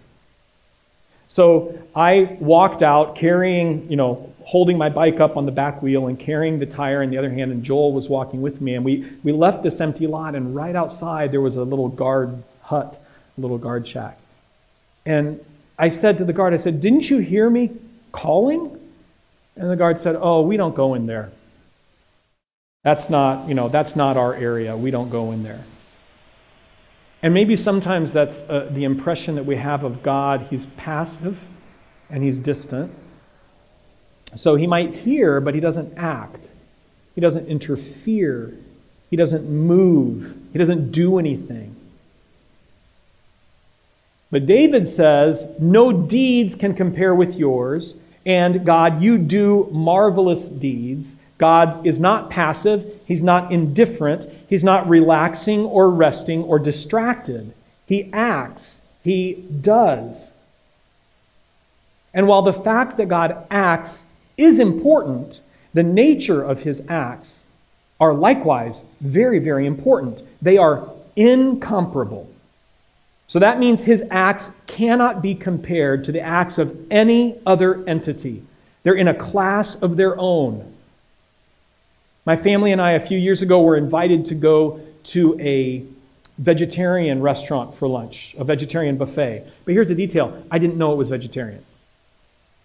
So 1.28 1.78
I 1.95 2.37
walked 2.40 2.83
out 2.83 3.16
carrying, 3.16 3.90
you 3.90 3.97
know, 3.97 4.33
holding 4.45 4.76
my 4.76 4.90
bike 4.90 5.21
up 5.21 5.37
on 5.37 5.47
the 5.47 5.52
back 5.52 5.81
wheel 5.81 6.09
and 6.09 6.19
carrying 6.19 6.59
the 6.59 6.66
tire 6.66 7.02
in 7.02 7.11
the 7.11 7.16
other 7.16 7.31
hand, 7.31 7.52
and 7.52 7.64
Joel 7.64 7.92
was 7.92 8.09
walking 8.09 8.42
with 8.42 8.61
me. 8.61 8.75
And 8.75 8.85
we, 8.85 9.09
we 9.23 9.33
left 9.33 9.62
this 9.62 9.81
empty 9.81 10.07
lot, 10.07 10.35
and 10.35 10.54
right 10.54 10.76
outside 10.76 11.33
there 11.33 11.40
was 11.40 11.57
a 11.57 11.62
little 11.62 11.88
guard 11.88 12.42
hut, 12.62 13.01
little 13.38 13.58
guard 13.58 13.86
shack. 13.86 14.18
And 15.04 15.40
I 15.78 15.88
said 15.90 16.18
to 16.18 16.24
the 16.24 16.32
guard, 16.32 16.54
I 16.54 16.58
said, 16.58 16.80
Didn't 16.80 17.08
you 17.10 17.18
hear 17.18 17.48
me 17.48 17.70
calling? 18.12 18.78
And 19.56 19.70
the 19.70 19.76
guard 19.76 20.00
said, 20.00 20.16
Oh, 20.18 20.42
we 20.42 20.56
don't 20.56 20.74
go 20.74 20.94
in 20.94 21.06
there. 21.06 21.30
That's 22.84 23.08
not, 23.08 23.48
you 23.48 23.54
know, 23.54 23.68
that's 23.68 23.94
not 23.94 24.16
our 24.16 24.34
area. 24.34 24.76
We 24.76 24.90
don't 24.90 25.10
go 25.10 25.32
in 25.32 25.42
there. 25.42 25.64
And 27.22 27.32
maybe 27.32 27.54
sometimes 27.54 28.12
that's 28.12 28.40
uh, 28.48 28.68
the 28.70 28.84
impression 28.84 29.36
that 29.36 29.44
we 29.44 29.56
have 29.56 29.84
of 29.84 30.02
God. 30.02 30.48
He's 30.50 30.66
passive 30.76 31.38
and 32.10 32.22
he's 32.22 32.36
distant. 32.36 32.92
So 34.34 34.56
he 34.56 34.66
might 34.66 34.94
hear, 34.94 35.40
but 35.40 35.54
he 35.54 35.60
doesn't 35.60 35.96
act. 35.96 36.48
He 37.14 37.20
doesn't 37.20 37.46
interfere. 37.46 38.52
He 39.10 39.16
doesn't 39.16 39.48
move. 39.48 40.36
He 40.52 40.58
doesn't 40.58 40.90
do 40.90 41.18
anything. 41.18 41.76
But 44.32 44.46
David 44.46 44.88
says, 44.88 45.46
No 45.60 45.92
deeds 45.92 46.56
can 46.56 46.74
compare 46.74 47.14
with 47.14 47.36
yours. 47.36 47.94
And 48.24 48.64
God, 48.64 49.02
you 49.02 49.18
do 49.18 49.68
marvelous 49.70 50.48
deeds. 50.48 51.14
God 51.38 51.86
is 51.86 52.00
not 52.00 52.30
passive, 52.30 53.00
He's 53.06 53.22
not 53.22 53.52
indifferent, 53.52 54.28
He's 54.48 54.64
not 54.64 54.88
relaxing 54.88 55.64
or 55.64 55.90
resting 55.90 56.42
or 56.44 56.58
distracted. 56.58 57.52
He 57.86 58.10
acts, 58.12 58.78
He 59.04 59.44
does. 59.60 60.30
And 62.14 62.26
while 62.26 62.42
the 62.42 62.52
fact 62.52 62.96
that 62.96 63.08
God 63.08 63.44
acts 63.50 64.04
is 64.36 64.58
important, 64.58 65.40
the 65.74 65.82
nature 65.82 66.42
of 66.42 66.60
His 66.60 66.80
acts 66.88 67.42
are 68.00 68.14
likewise 68.14 68.84
very, 69.00 69.38
very 69.38 69.66
important. 69.66 70.22
They 70.40 70.56
are 70.56 70.88
incomparable. 71.16 72.31
So 73.32 73.38
that 73.38 73.58
means 73.58 73.82
His 73.82 74.04
acts 74.10 74.52
cannot 74.66 75.22
be 75.22 75.34
compared 75.34 76.04
to 76.04 76.12
the 76.12 76.20
acts 76.20 76.58
of 76.58 76.76
any 76.90 77.38
other 77.46 77.82
entity. 77.88 78.42
They're 78.82 78.92
in 78.92 79.08
a 79.08 79.14
class 79.14 79.74
of 79.74 79.96
their 79.96 80.20
own. 80.20 80.70
My 82.26 82.36
family 82.36 82.72
and 82.72 82.82
I, 82.82 82.90
a 82.90 83.00
few 83.00 83.16
years 83.16 83.40
ago, 83.40 83.62
were 83.62 83.78
invited 83.78 84.26
to 84.26 84.34
go 84.34 84.80
to 85.04 85.40
a 85.40 85.82
vegetarian 86.36 87.22
restaurant 87.22 87.74
for 87.74 87.88
lunch, 87.88 88.34
a 88.36 88.44
vegetarian 88.44 88.98
buffet. 88.98 89.50
But 89.64 89.72
here's 89.72 89.88
the 89.88 89.94
detail 89.94 90.44
I 90.50 90.58
didn't 90.58 90.76
know 90.76 90.92
it 90.92 90.96
was 90.96 91.08
vegetarian. 91.08 91.64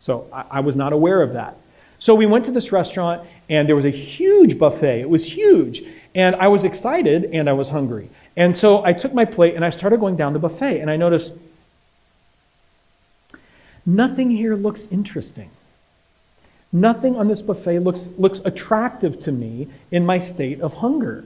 So 0.01 0.27
I, 0.33 0.43
I 0.51 0.59
was 0.59 0.75
not 0.75 0.91
aware 0.91 1.21
of 1.21 1.31
that. 1.31 1.55
So 1.99 2.13
we 2.13 2.25
went 2.25 2.43
to 2.43 2.51
this 2.51 2.73
restaurant, 2.73 3.25
and 3.47 3.69
there 3.69 3.75
was 3.77 3.85
a 3.85 3.89
huge 3.89 4.59
buffet. 4.59 4.99
It 4.99 5.09
was 5.09 5.25
huge. 5.25 5.83
And 6.13 6.35
I 6.35 6.49
was 6.49 6.65
excited, 6.65 7.29
and 7.31 7.49
I 7.49 7.53
was 7.53 7.69
hungry. 7.69 8.09
And 8.37 8.55
so 8.55 8.85
I 8.85 8.93
took 8.93 9.13
my 9.13 9.25
plate, 9.25 9.55
and 9.55 9.65
I 9.65 9.71
started 9.71 9.99
going 9.99 10.15
down 10.15 10.31
the 10.31 10.39
buffet, 10.39 10.79
and 10.79 10.89
I 10.89 10.95
noticed 10.95 11.33
nothing 13.85 14.29
here 14.29 14.55
looks 14.55 14.87
interesting. 14.91 15.49
Nothing 16.71 17.15
on 17.15 17.27
this 17.27 17.41
buffet 17.41 17.79
looks, 17.79 18.07
looks 18.17 18.39
attractive 18.45 19.19
to 19.21 19.31
me 19.31 19.67
in 19.91 20.05
my 20.05 20.19
state 20.19 20.61
of 20.61 20.75
hunger. 20.75 21.23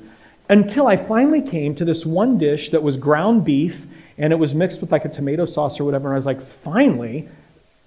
Until 0.50 0.88
I 0.88 0.96
finally 0.96 1.42
came 1.42 1.76
to 1.76 1.86
this 1.86 2.06
one 2.06 2.38
dish 2.38 2.72
that 2.72 2.82
was 2.82 2.96
ground 2.96 3.44
beef 3.44 3.86
and 4.18 4.32
it 4.32 4.36
was 4.36 4.54
mixed 4.54 4.82
with 4.82 4.92
like 4.92 5.06
a 5.06 5.10
tomato 5.10 5.46
sauce 5.46 5.80
or 5.80 5.84
whatever. 5.84 6.10
And 6.10 6.16
I 6.16 6.18
was 6.18 6.26
like, 6.26 6.42
finally, 6.42 7.28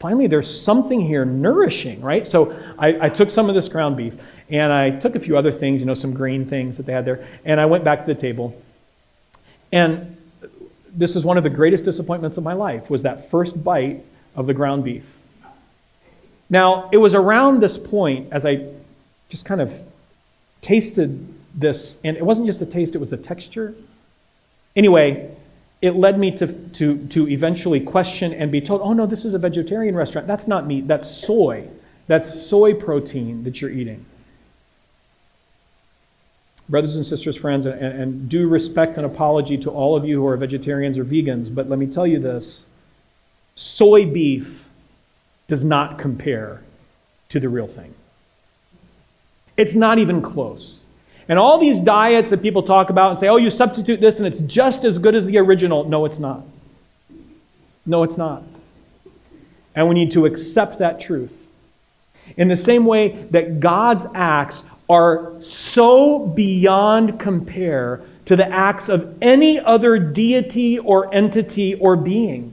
finally, 0.00 0.26
there's 0.26 0.62
something 0.62 1.00
here 1.00 1.24
nourishing, 1.24 2.00
right? 2.00 2.26
So 2.26 2.58
I, 2.78 3.06
I 3.06 3.08
took 3.08 3.30
some 3.30 3.48
of 3.48 3.54
this 3.54 3.68
ground 3.68 3.96
beef 3.96 4.14
and 4.50 4.72
I 4.72 4.90
took 4.90 5.14
a 5.14 5.20
few 5.20 5.38
other 5.38 5.52
things, 5.52 5.80
you 5.80 5.86
know, 5.86 5.94
some 5.94 6.12
green 6.12 6.44
things 6.46 6.76
that 6.76 6.86
they 6.86 6.92
had 6.92 7.04
there, 7.04 7.26
and 7.44 7.60
I 7.60 7.66
went 7.66 7.84
back 7.84 8.04
to 8.04 8.14
the 8.14 8.20
table. 8.20 8.54
And 9.74 10.16
this 10.94 11.16
is 11.16 11.24
one 11.24 11.36
of 11.36 11.42
the 11.42 11.50
greatest 11.50 11.84
disappointments 11.84 12.36
of 12.36 12.44
my 12.44 12.52
life 12.52 12.88
was 12.88 13.02
that 13.02 13.28
first 13.28 13.62
bite 13.62 14.04
of 14.36 14.46
the 14.46 14.54
ground 14.54 14.84
beef. 14.84 15.04
Now, 16.48 16.88
it 16.92 16.98
was 16.98 17.12
around 17.12 17.60
this 17.60 17.76
point 17.76 18.32
as 18.32 18.46
I 18.46 18.68
just 19.30 19.44
kind 19.44 19.60
of 19.60 19.72
tasted 20.62 21.28
this, 21.56 21.96
and 22.04 22.16
it 22.16 22.24
wasn't 22.24 22.46
just 22.46 22.60
the 22.60 22.66
taste, 22.66 22.94
it 22.94 22.98
was 22.98 23.10
the 23.10 23.16
texture. 23.16 23.74
Anyway, 24.76 25.34
it 25.82 25.96
led 25.96 26.20
me 26.20 26.30
to, 26.38 26.46
to, 26.46 27.06
to 27.08 27.28
eventually 27.28 27.80
question 27.80 28.32
and 28.32 28.52
be 28.52 28.60
told, 28.60 28.80
oh 28.80 28.92
no, 28.92 29.06
this 29.06 29.24
is 29.24 29.34
a 29.34 29.38
vegetarian 29.38 29.96
restaurant. 29.96 30.28
That's 30.28 30.46
not 30.46 30.68
meat, 30.68 30.86
that's 30.86 31.10
soy. 31.10 31.66
That's 32.06 32.32
soy 32.46 32.74
protein 32.74 33.42
that 33.42 33.60
you're 33.60 33.70
eating. 33.70 34.04
Brothers 36.68 36.96
and 36.96 37.04
sisters, 37.04 37.36
friends, 37.36 37.66
and, 37.66 37.80
and 37.80 38.28
due 38.28 38.48
respect 38.48 38.96
and 38.96 39.06
apology 39.06 39.58
to 39.58 39.70
all 39.70 39.96
of 39.96 40.04
you 40.04 40.20
who 40.20 40.26
are 40.26 40.36
vegetarians 40.36 40.98
or 40.98 41.04
vegans, 41.04 41.54
but 41.54 41.68
let 41.68 41.78
me 41.78 41.86
tell 41.86 42.06
you 42.06 42.18
this 42.18 42.66
soy 43.56 44.06
beef 44.06 44.64
does 45.46 45.62
not 45.62 45.98
compare 45.98 46.62
to 47.28 47.38
the 47.38 47.48
real 47.48 47.66
thing. 47.66 47.94
It's 49.56 49.74
not 49.74 49.98
even 49.98 50.22
close. 50.22 50.84
And 51.28 51.38
all 51.38 51.58
these 51.58 51.80
diets 51.80 52.30
that 52.30 52.42
people 52.42 52.62
talk 52.62 52.90
about 52.90 53.12
and 53.12 53.18
say, 53.20 53.28
oh, 53.28 53.36
you 53.36 53.50
substitute 53.50 54.00
this 54.00 54.16
and 54.16 54.26
it's 54.26 54.40
just 54.40 54.84
as 54.84 54.98
good 54.98 55.14
as 55.14 55.26
the 55.26 55.38
original. 55.38 55.84
No, 55.84 56.04
it's 56.04 56.18
not. 56.18 56.42
No, 57.86 58.02
it's 58.02 58.16
not. 58.16 58.42
And 59.74 59.88
we 59.88 59.94
need 59.94 60.12
to 60.12 60.26
accept 60.26 60.78
that 60.78 61.00
truth. 61.00 61.32
In 62.36 62.48
the 62.48 62.56
same 62.56 62.86
way 62.86 63.26
that 63.30 63.60
God's 63.60 64.06
acts 64.14 64.64
are 64.88 65.32
so 65.40 66.26
beyond 66.26 67.18
compare 67.18 68.02
to 68.26 68.36
the 68.36 68.48
acts 68.48 68.88
of 68.88 69.16
any 69.22 69.60
other 69.60 69.98
deity 69.98 70.78
or 70.78 71.12
entity 71.14 71.74
or 71.74 71.96
being. 71.96 72.52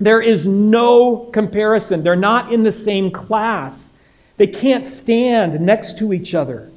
There 0.00 0.20
is 0.20 0.46
no 0.46 1.28
comparison. 1.32 2.02
They're 2.02 2.16
not 2.16 2.52
in 2.52 2.62
the 2.62 2.72
same 2.72 3.10
class. 3.10 3.92
They 4.36 4.46
can't 4.46 4.86
stand 4.86 5.60
next 5.60 5.98
to 5.98 6.12
each 6.12 6.34
other. 6.34 6.70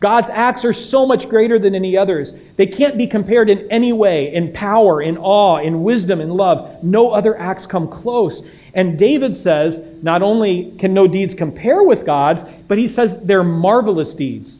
God's 0.00 0.30
acts 0.30 0.64
are 0.64 0.72
so 0.72 1.04
much 1.04 1.28
greater 1.28 1.58
than 1.58 1.74
any 1.74 1.96
others. 1.96 2.32
They 2.56 2.66
can't 2.66 2.96
be 2.96 3.06
compared 3.06 3.50
in 3.50 3.70
any 3.70 3.92
way 3.92 4.32
in 4.32 4.52
power, 4.52 5.02
in 5.02 5.18
awe, 5.18 5.58
in 5.58 5.82
wisdom, 5.82 6.22
in 6.22 6.30
love. 6.30 6.82
No 6.82 7.10
other 7.10 7.38
acts 7.38 7.66
come 7.66 7.86
close. 7.86 8.42
And 8.72 8.98
David 8.98 9.36
says 9.36 9.84
not 10.02 10.22
only 10.22 10.72
can 10.78 10.94
no 10.94 11.06
deeds 11.06 11.34
compare 11.34 11.82
with 11.82 12.06
God's, 12.06 12.42
but 12.70 12.78
he 12.78 12.86
says 12.86 13.20
they're 13.24 13.42
marvelous 13.42 14.14
deeds. 14.14 14.56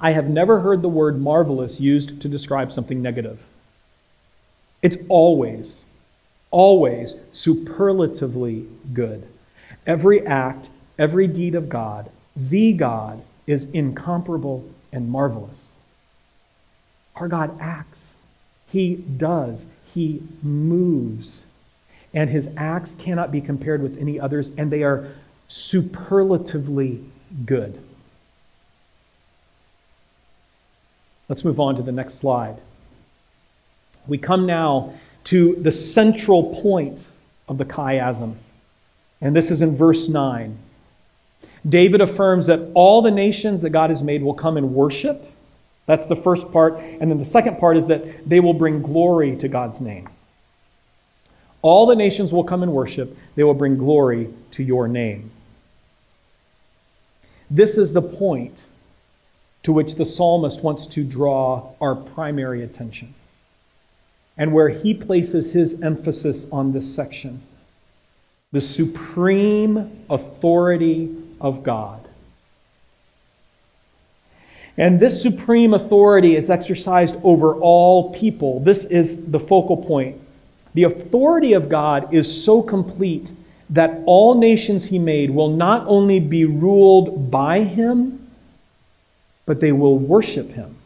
I 0.00 0.12
have 0.12 0.30
never 0.30 0.60
heard 0.60 0.80
the 0.80 0.88
word 0.88 1.20
marvelous 1.20 1.78
used 1.78 2.22
to 2.22 2.28
describe 2.28 2.72
something 2.72 3.02
negative. 3.02 3.38
It's 4.80 4.96
always, 5.10 5.84
always 6.50 7.14
superlatively 7.30 8.66
good. 8.94 9.28
Every 9.86 10.26
act, 10.26 10.70
every 10.98 11.26
deed 11.26 11.54
of 11.56 11.68
God, 11.68 12.10
the 12.34 12.72
God, 12.72 13.20
is 13.46 13.64
incomparable 13.64 14.66
and 14.90 15.10
marvelous. 15.10 15.66
Our 17.16 17.28
God 17.28 17.60
acts, 17.60 18.06
He 18.72 18.94
does, 18.94 19.66
He 19.92 20.22
moves. 20.42 21.42
And 22.14 22.30
His 22.30 22.48
acts 22.56 22.94
cannot 22.98 23.30
be 23.30 23.42
compared 23.42 23.82
with 23.82 24.00
any 24.00 24.18
others, 24.18 24.50
and 24.56 24.70
they 24.70 24.84
are 24.84 25.12
superlatively 25.50 27.00
good. 27.44 27.76
Let's 31.28 31.44
move 31.44 31.58
on 31.58 31.74
to 31.76 31.82
the 31.82 31.92
next 31.92 32.20
slide. 32.20 32.56
We 34.06 34.16
come 34.16 34.46
now 34.46 34.94
to 35.24 35.56
the 35.56 35.72
central 35.72 36.54
point 36.62 37.04
of 37.48 37.58
the 37.58 37.64
chiasm, 37.64 38.36
and 39.20 39.34
this 39.34 39.50
is 39.50 39.60
in 39.60 39.76
verse 39.76 40.08
9. 40.08 40.56
David 41.68 42.00
affirms 42.00 42.46
that 42.46 42.70
all 42.74 43.02
the 43.02 43.10
nations 43.10 43.60
that 43.62 43.70
God 43.70 43.90
has 43.90 44.02
made 44.02 44.22
will 44.22 44.34
come 44.34 44.56
and 44.56 44.72
worship. 44.72 45.24
That's 45.86 46.06
the 46.06 46.16
first 46.16 46.50
part. 46.52 46.78
And 46.78 47.10
then 47.10 47.18
the 47.18 47.26
second 47.26 47.58
part 47.58 47.76
is 47.76 47.88
that 47.88 48.28
they 48.28 48.40
will 48.40 48.54
bring 48.54 48.82
glory 48.82 49.36
to 49.36 49.48
God's 49.48 49.80
name. 49.80 50.08
All 51.60 51.86
the 51.86 51.96
nations 51.96 52.32
will 52.32 52.44
come 52.44 52.62
and 52.62 52.72
worship. 52.72 53.16
They 53.34 53.42
will 53.42 53.54
bring 53.54 53.76
glory 53.76 54.32
to 54.52 54.62
your 54.62 54.88
name. 54.88 55.30
This 57.50 57.76
is 57.76 57.92
the 57.92 58.02
point 58.02 58.62
to 59.64 59.72
which 59.72 59.96
the 59.96 60.06
psalmist 60.06 60.62
wants 60.62 60.86
to 60.86 61.04
draw 61.04 61.72
our 61.80 61.94
primary 61.94 62.62
attention 62.62 63.14
and 64.38 64.52
where 64.52 64.68
he 64.68 64.94
places 64.94 65.52
his 65.52 65.82
emphasis 65.82 66.46
on 66.50 66.72
this 66.72 66.94
section 66.94 67.42
the 68.52 68.60
supreme 68.60 70.04
authority 70.10 71.14
of 71.40 71.62
God. 71.62 72.04
And 74.76 74.98
this 74.98 75.22
supreme 75.22 75.72
authority 75.72 76.34
is 76.34 76.50
exercised 76.50 77.14
over 77.22 77.54
all 77.54 78.12
people. 78.12 78.58
This 78.58 78.84
is 78.86 79.30
the 79.30 79.38
focal 79.38 79.76
point. 79.76 80.20
The 80.74 80.84
authority 80.84 81.52
of 81.52 81.68
God 81.68 82.12
is 82.12 82.44
so 82.44 82.60
complete 82.60 83.28
that 83.70 84.02
all 84.04 84.34
nations 84.34 84.84
he 84.84 84.98
made 84.98 85.30
will 85.30 85.48
not 85.48 85.86
only 85.86 86.20
be 86.20 86.44
ruled 86.44 87.30
by 87.30 87.62
him, 87.62 88.26
but 89.46 89.60
they 89.60 89.72
will 89.72 89.98
worship 89.98 90.50
him. 90.50 90.76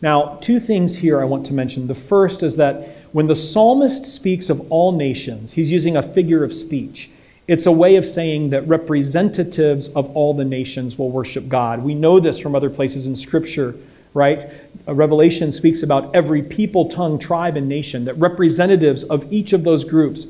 Now, 0.00 0.38
two 0.40 0.60
things 0.60 0.96
here 0.96 1.20
I 1.20 1.24
want 1.24 1.46
to 1.46 1.54
mention. 1.54 1.86
The 1.86 1.94
first 1.94 2.42
is 2.42 2.56
that 2.56 2.96
when 3.12 3.26
the 3.26 3.36
psalmist 3.36 4.06
speaks 4.06 4.50
of 4.50 4.70
all 4.70 4.92
nations, 4.92 5.52
he's 5.52 5.70
using 5.70 5.96
a 5.96 6.02
figure 6.02 6.44
of 6.44 6.52
speech. 6.52 7.10
It's 7.46 7.66
a 7.66 7.72
way 7.72 7.96
of 7.96 8.06
saying 8.06 8.50
that 8.50 8.66
representatives 8.66 9.88
of 9.90 10.14
all 10.16 10.34
the 10.34 10.44
nations 10.44 10.98
will 10.98 11.10
worship 11.10 11.48
God. 11.48 11.82
We 11.82 11.94
know 11.94 12.20
this 12.20 12.38
from 12.38 12.54
other 12.54 12.70
places 12.70 13.06
in 13.06 13.16
Scripture, 13.16 13.74
right? 14.14 14.48
Uh, 14.88 14.94
Revelation 14.94 15.52
speaks 15.52 15.82
about 15.82 16.14
every 16.14 16.42
people, 16.42 16.88
tongue, 16.88 17.18
tribe, 17.18 17.56
and 17.56 17.68
nation, 17.68 18.04
that 18.04 18.14
representatives 18.14 19.04
of 19.04 19.30
each 19.32 19.52
of 19.52 19.64
those 19.64 19.84
groups 19.84 20.26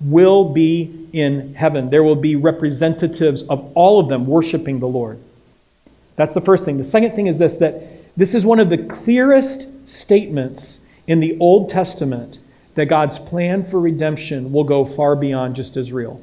will 0.00 0.52
be 0.52 1.08
in 1.12 1.54
heaven. 1.54 1.90
There 1.90 2.02
will 2.02 2.16
be 2.16 2.36
representatives 2.36 3.42
of 3.42 3.72
all 3.74 4.00
of 4.00 4.08
them 4.08 4.26
worshiping 4.26 4.78
the 4.78 4.88
Lord. 4.88 5.18
That's 6.16 6.32
the 6.32 6.40
first 6.40 6.64
thing. 6.64 6.78
The 6.78 6.84
second 6.84 7.14
thing 7.14 7.26
is 7.26 7.38
this 7.38 7.54
that 7.56 8.16
this 8.16 8.34
is 8.34 8.44
one 8.44 8.60
of 8.60 8.70
the 8.70 8.78
clearest 8.78 9.66
statements 9.88 10.80
in 11.06 11.20
the 11.20 11.38
Old 11.38 11.70
Testament 11.70 12.38
that 12.74 12.86
God's 12.86 13.18
plan 13.18 13.64
for 13.64 13.80
redemption 13.80 14.52
will 14.52 14.64
go 14.64 14.84
far 14.84 15.16
beyond 15.16 15.56
just 15.56 15.76
Israel. 15.76 16.22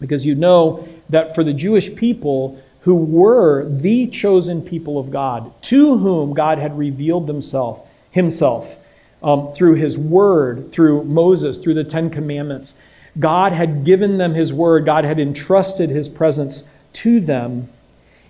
Because 0.00 0.26
you 0.26 0.34
know 0.34 0.86
that 1.08 1.34
for 1.34 1.44
the 1.44 1.54
Jewish 1.54 1.94
people 1.94 2.62
who 2.80 2.94
were 2.94 3.68
the 3.68 4.06
chosen 4.08 4.62
people 4.62 4.98
of 4.98 5.10
God, 5.10 5.50
to 5.62 5.98
whom 5.98 6.34
God 6.34 6.58
had 6.58 6.78
revealed 6.78 7.26
himself, 7.26 7.86
himself 8.10 8.74
um, 9.22 9.52
through 9.54 9.74
his 9.74 9.96
word, 9.96 10.72
through 10.72 11.04
Moses, 11.04 11.58
through 11.58 11.74
the 11.74 11.84
Ten 11.84 12.10
Commandments, 12.10 12.74
God 13.18 13.52
had 13.52 13.84
given 13.84 14.18
them 14.18 14.34
his 14.34 14.52
word, 14.52 14.84
God 14.84 15.04
had 15.04 15.18
entrusted 15.18 15.90
his 15.90 16.08
presence 16.08 16.64
to 16.94 17.20
them. 17.20 17.68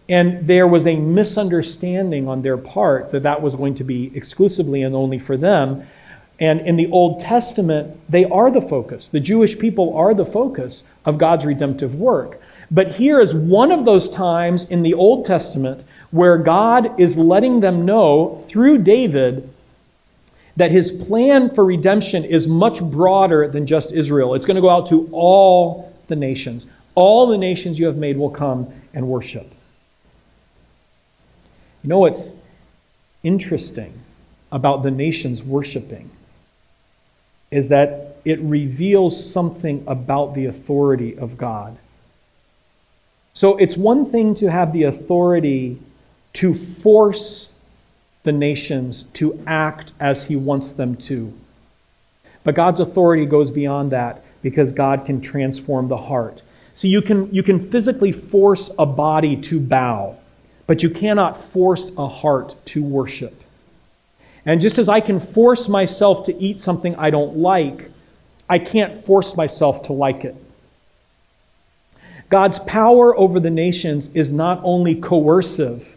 And 0.08 0.46
there 0.46 0.68
was 0.68 0.86
a 0.86 0.94
misunderstanding 0.94 2.28
on 2.28 2.42
their 2.42 2.56
part 2.56 3.10
that 3.10 3.24
that 3.24 3.42
was 3.42 3.56
going 3.56 3.74
to 3.76 3.84
be 3.84 4.12
exclusively 4.14 4.82
and 4.82 4.94
only 4.94 5.18
for 5.18 5.36
them. 5.36 5.84
And 6.38 6.60
in 6.60 6.76
the 6.76 6.88
Old 6.90 7.20
Testament, 7.20 7.98
they 8.08 8.24
are 8.26 8.50
the 8.50 8.60
focus. 8.60 9.08
The 9.08 9.20
Jewish 9.20 9.58
people 9.58 9.96
are 9.96 10.14
the 10.14 10.26
focus 10.26 10.84
of 11.04 11.18
God's 11.18 11.44
redemptive 11.44 11.96
work. 11.96 12.40
But 12.70 12.92
here 12.92 13.20
is 13.20 13.34
one 13.34 13.72
of 13.72 13.84
those 13.84 14.08
times 14.08 14.64
in 14.66 14.82
the 14.82 14.94
Old 14.94 15.24
Testament 15.26 15.84
where 16.10 16.38
God 16.38 17.00
is 17.00 17.16
letting 17.16 17.60
them 17.60 17.84
know 17.84 18.44
through 18.48 18.78
David 18.78 19.48
that 20.56 20.70
his 20.70 20.90
plan 20.90 21.54
for 21.54 21.64
redemption 21.64 22.24
is 22.24 22.46
much 22.46 22.82
broader 22.82 23.48
than 23.48 23.66
just 23.66 23.92
Israel. 23.92 24.34
It's 24.34 24.46
going 24.46 24.56
to 24.56 24.60
go 24.62 24.70
out 24.70 24.88
to 24.88 25.08
all 25.12 25.92
the 26.08 26.16
nations. 26.16 26.66
All 26.94 27.26
the 27.26 27.38
nations 27.38 27.78
you 27.78 27.86
have 27.86 27.96
made 27.96 28.16
will 28.16 28.30
come 28.30 28.72
and 28.94 29.06
worship. 29.06 29.46
You 31.82 31.90
know 31.90 31.98
what's 31.98 32.30
interesting 33.22 33.92
about 34.50 34.82
the 34.82 34.90
nations 34.90 35.42
worshiping? 35.42 36.10
is 37.50 37.68
that 37.68 38.16
it 38.24 38.40
reveals 38.40 39.32
something 39.32 39.84
about 39.86 40.34
the 40.34 40.46
authority 40.46 41.16
of 41.16 41.38
God. 41.38 41.76
So 43.34 43.56
it's 43.56 43.76
one 43.76 44.10
thing 44.10 44.34
to 44.36 44.50
have 44.50 44.72
the 44.72 44.84
authority 44.84 45.78
to 46.34 46.54
force 46.54 47.48
the 48.26 48.32
nations 48.32 49.04
to 49.14 49.42
act 49.46 49.92
as 49.98 50.24
he 50.24 50.36
wants 50.36 50.72
them 50.72 50.96
to. 50.96 51.32
But 52.44 52.54
God's 52.54 52.80
authority 52.80 53.24
goes 53.24 53.50
beyond 53.50 53.92
that 53.92 54.22
because 54.42 54.72
God 54.72 55.06
can 55.06 55.22
transform 55.22 55.88
the 55.88 55.96
heart. 55.96 56.42
So 56.74 56.88
you 56.88 57.00
can, 57.00 57.32
you 57.34 57.42
can 57.42 57.70
physically 57.70 58.12
force 58.12 58.70
a 58.78 58.84
body 58.84 59.36
to 59.42 59.58
bow, 59.58 60.16
but 60.66 60.82
you 60.82 60.90
cannot 60.90 61.40
force 61.40 61.90
a 61.96 62.06
heart 62.06 62.54
to 62.66 62.82
worship. 62.82 63.42
And 64.44 64.60
just 64.60 64.78
as 64.78 64.88
I 64.88 65.00
can 65.00 65.18
force 65.18 65.68
myself 65.68 66.26
to 66.26 66.36
eat 66.36 66.60
something 66.60 66.94
I 66.96 67.10
don't 67.10 67.38
like, 67.38 67.90
I 68.48 68.58
can't 68.58 69.04
force 69.04 69.34
myself 69.34 69.84
to 69.84 69.92
like 69.92 70.24
it. 70.24 70.36
God's 72.28 72.58
power 72.60 73.16
over 73.16 73.40
the 73.40 73.50
nations 73.50 74.10
is 74.14 74.30
not 74.30 74.60
only 74.62 74.96
coercive, 74.96 75.95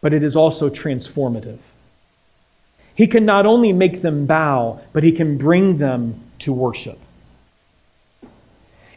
but 0.00 0.12
it 0.12 0.22
is 0.22 0.36
also 0.36 0.68
transformative. 0.68 1.58
He 2.94 3.06
can 3.06 3.24
not 3.24 3.46
only 3.46 3.72
make 3.72 4.02
them 4.02 4.26
bow, 4.26 4.80
but 4.92 5.02
he 5.02 5.12
can 5.12 5.38
bring 5.38 5.78
them 5.78 6.20
to 6.40 6.52
worship. 6.52 6.98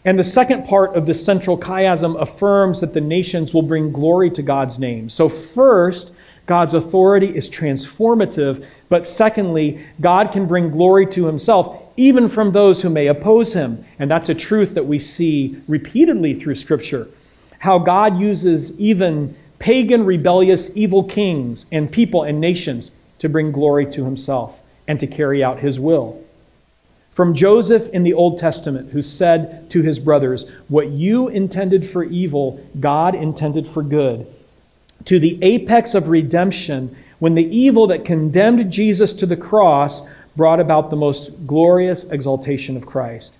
And 0.05 0.19
the 0.19 0.23
second 0.23 0.65
part 0.67 0.95
of 0.95 1.05
the 1.05 1.13
central 1.13 1.57
chiasm 1.57 2.21
affirms 2.21 2.81
that 2.81 2.93
the 2.93 3.01
nations 3.01 3.53
will 3.53 3.61
bring 3.61 3.91
glory 3.91 4.29
to 4.31 4.41
God's 4.41 4.77
name. 4.77 5.09
So, 5.09 5.29
first, 5.29 6.11
God's 6.45 6.73
authority 6.73 7.27
is 7.27 7.49
transformative, 7.49 8.65
but 8.89 9.07
secondly, 9.07 9.85
God 10.01 10.33
can 10.33 10.45
bring 10.45 10.69
glory 10.69 11.05
to 11.07 11.25
himself 11.25 11.81
even 11.95 12.27
from 12.27 12.51
those 12.51 12.81
who 12.81 12.89
may 12.89 13.07
oppose 13.07 13.53
him. 13.53 13.85
And 13.99 14.11
that's 14.11 14.29
a 14.29 14.35
truth 14.35 14.73
that 14.73 14.85
we 14.85 14.99
see 14.99 15.61
repeatedly 15.67 16.37
through 16.39 16.55
Scripture. 16.55 17.07
How 17.59 17.79
God 17.79 18.19
uses 18.19 18.77
even 18.77 19.35
pagan, 19.63 20.05
rebellious, 20.05 20.69
evil 20.75 21.05
kings 21.05 21.65
and 21.71 21.89
people 21.89 22.23
and 22.23 22.41
nations 22.41 22.91
to 23.17 23.29
bring 23.29 23.49
glory 23.49 23.89
to 23.89 24.03
himself 24.03 24.59
and 24.89 24.99
to 24.99 25.07
carry 25.07 25.41
out 25.41 25.57
his 25.57 25.79
will. 25.79 26.21
From 27.13 27.33
Joseph 27.33 27.87
in 27.93 28.03
the 28.03 28.13
Old 28.13 28.39
Testament, 28.39 28.91
who 28.91 29.01
said 29.01 29.71
to 29.71 29.81
his 29.81 29.99
brothers, 29.99 30.45
What 30.67 30.89
you 30.89 31.29
intended 31.29 31.89
for 31.89 32.03
evil, 32.03 32.61
God 32.81 33.15
intended 33.15 33.65
for 33.65 33.81
good. 33.81 34.27
To 35.05 35.17
the 35.17 35.39
apex 35.41 35.93
of 35.93 36.09
redemption, 36.09 36.93
when 37.19 37.35
the 37.35 37.57
evil 37.57 37.87
that 37.87 38.03
condemned 38.03 38.69
Jesus 38.69 39.13
to 39.13 39.25
the 39.25 39.37
cross 39.37 40.01
brought 40.35 40.59
about 40.59 40.89
the 40.89 40.97
most 40.97 41.31
glorious 41.47 42.03
exaltation 42.03 42.75
of 42.75 42.85
Christ. 42.85 43.31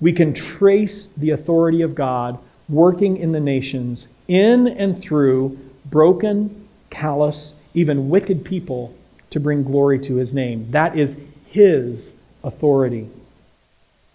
We 0.00 0.12
can 0.12 0.32
trace 0.32 1.08
the 1.16 1.30
authority 1.30 1.82
of 1.82 1.96
God 1.96 2.38
working 2.68 3.16
in 3.16 3.32
the 3.32 3.40
nations 3.40 4.06
in 4.28 4.68
and 4.68 5.00
through 5.00 5.58
broken, 5.92 6.66
callous, 6.90 7.54
even 7.74 8.08
wicked 8.08 8.44
people 8.44 8.92
to 9.30 9.38
bring 9.38 9.62
glory 9.62 10.00
to 10.00 10.16
his 10.16 10.34
name. 10.34 10.68
That 10.72 10.98
is 10.98 11.16
his 11.46 12.12
authority. 12.42 13.08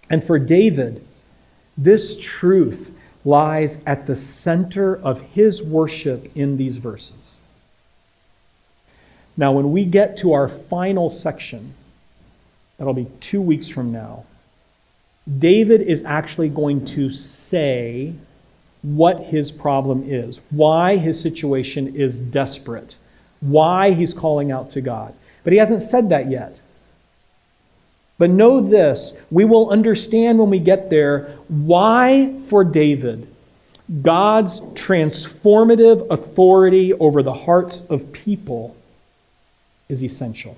And 0.10 0.22
for 0.22 0.38
David, 0.38 1.06
this 1.78 2.18
truth 2.20 2.92
lies 3.24 3.78
at 3.86 4.06
the 4.06 4.16
center 4.16 4.96
of 4.98 5.22
his 5.22 5.64
worship 5.64 6.36
in 6.36 6.58
these 6.58 6.78
verses. 6.78 7.38
Now, 9.36 9.52
when 9.52 9.72
we 9.72 9.86
get 9.86 10.18
to 10.18 10.34
our 10.34 10.48
final 10.48 11.12
section, 11.12 11.74
that'll 12.78 12.94
be 12.94 13.08
two 13.22 13.42
weeks 13.42 13.68
from 13.68 13.92
now, 13.92 14.26
David 15.40 15.82
is 15.82 16.04
actually 16.04 16.50
going 16.50 16.86
to 16.86 17.10
say 17.10 18.14
what 18.82 19.20
his 19.20 19.52
problem 19.52 20.04
is, 20.08 20.40
why 20.50 20.98
his 20.98 21.20
situation 21.20 21.96
is 21.96 22.20
desperate, 22.20 22.96
why 23.42 23.92
he's 23.92 24.14
calling 24.14 24.52
out 24.52 24.72
to 24.72 24.82
God. 24.82 25.14
But 25.44 25.54
he 25.54 25.60
hasn't 25.60 25.84
said 25.84 26.10
that 26.10 26.30
yet. 26.30 26.58
But 28.18 28.30
know 28.30 28.62
this 28.62 29.14
we 29.30 29.46
will 29.46 29.70
understand 29.70 30.40
when 30.40 30.50
we 30.50 30.60
get 30.60 30.90
there 30.90 31.38
why, 31.48 32.34
for 32.48 32.64
David, 32.64 33.28
God's 34.02 34.60
transformative 34.60 36.10
authority 36.10 36.94
over 36.94 37.24
the 37.24 37.34
hearts 37.34 37.84
of 37.90 38.12
people 38.12 38.76
is 39.88 40.04
essential. 40.04 40.58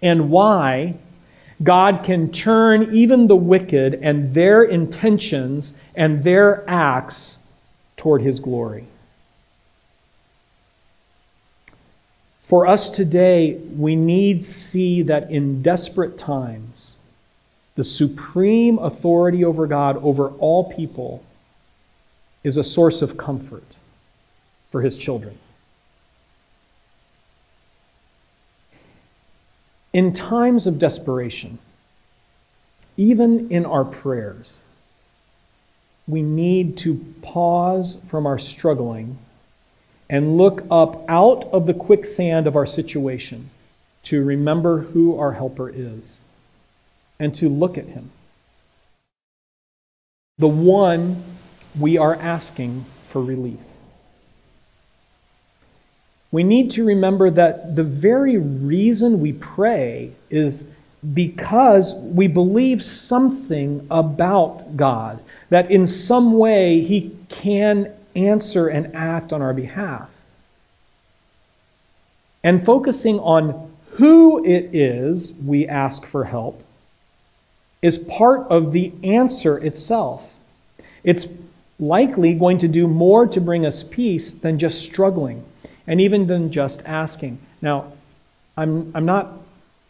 And 0.00 0.30
why 0.30 0.94
God 1.62 2.02
can 2.04 2.32
turn 2.32 2.94
even 2.94 3.26
the 3.26 3.36
wicked 3.36 3.94
and 3.94 4.34
their 4.34 4.62
intentions 4.62 5.72
and 5.94 6.24
their 6.24 6.68
acts 6.68 7.36
toward 7.96 8.22
his 8.22 8.40
glory. 8.40 8.86
For 12.42 12.66
us 12.66 12.90
today, 12.90 13.54
we 13.54 13.96
need 13.96 14.44
see 14.44 15.02
that 15.02 15.30
in 15.30 15.62
desperate 15.62 16.18
times, 16.18 16.96
the 17.76 17.84
supreme 17.84 18.78
authority 18.78 19.44
over 19.44 19.66
God, 19.66 19.96
over 20.02 20.28
all 20.28 20.70
people, 20.72 21.24
is 22.44 22.56
a 22.56 22.64
source 22.64 23.00
of 23.00 23.16
comfort 23.16 23.64
for 24.70 24.82
his 24.82 24.96
children. 24.96 25.38
In 29.92 30.14
times 30.14 30.66
of 30.66 30.78
desperation, 30.78 31.58
even 32.96 33.50
in 33.50 33.66
our 33.66 33.84
prayers, 33.84 34.58
we 36.06 36.22
need 36.22 36.78
to 36.78 37.04
pause 37.20 37.98
from 38.08 38.26
our 38.26 38.38
struggling 38.38 39.18
and 40.08 40.36
look 40.36 40.64
up 40.70 41.04
out 41.08 41.44
of 41.52 41.66
the 41.66 41.74
quicksand 41.74 42.46
of 42.46 42.56
our 42.56 42.66
situation 42.66 43.50
to 44.04 44.24
remember 44.24 44.78
who 44.78 45.18
our 45.18 45.32
helper 45.32 45.70
is 45.70 46.24
and 47.18 47.34
to 47.36 47.48
look 47.48 47.78
at 47.78 47.86
him. 47.86 48.10
The 50.38 50.48
one 50.48 51.22
we 51.78 51.98
are 51.98 52.14
asking 52.14 52.84
for 53.08 53.22
relief. 53.22 53.60
We 56.32 56.42
need 56.42 56.70
to 56.72 56.84
remember 56.84 57.30
that 57.30 57.76
the 57.76 57.84
very 57.84 58.38
reason 58.38 59.20
we 59.20 59.34
pray 59.34 60.12
is 60.30 60.64
because 61.12 61.94
we 61.94 62.26
believe 62.26 62.82
something 62.82 63.86
about 63.90 64.76
God, 64.76 65.22
that 65.50 65.70
in 65.70 65.86
some 65.86 66.38
way 66.38 66.80
He 66.80 67.14
can 67.28 67.92
answer 68.16 68.68
and 68.68 68.96
act 68.96 69.32
on 69.32 69.42
our 69.42 69.52
behalf. 69.52 70.08
And 72.42 72.64
focusing 72.64 73.20
on 73.20 73.70
who 73.92 74.42
it 74.44 74.74
is 74.74 75.34
we 75.34 75.68
ask 75.68 76.06
for 76.06 76.24
help 76.24 76.62
is 77.82 77.98
part 77.98 78.48
of 78.48 78.72
the 78.72 78.90
answer 79.04 79.58
itself. 79.58 80.32
It's 81.04 81.26
likely 81.78 82.32
going 82.32 82.58
to 82.60 82.68
do 82.68 82.88
more 82.88 83.26
to 83.26 83.40
bring 83.40 83.66
us 83.66 83.82
peace 83.82 84.32
than 84.32 84.58
just 84.58 84.82
struggling 84.82 85.44
and 85.86 86.00
even 86.00 86.26
than 86.26 86.52
just 86.52 86.80
asking. 86.84 87.38
Now, 87.60 87.92
I'm, 88.56 88.92
I'm 88.94 89.06
not 89.06 89.32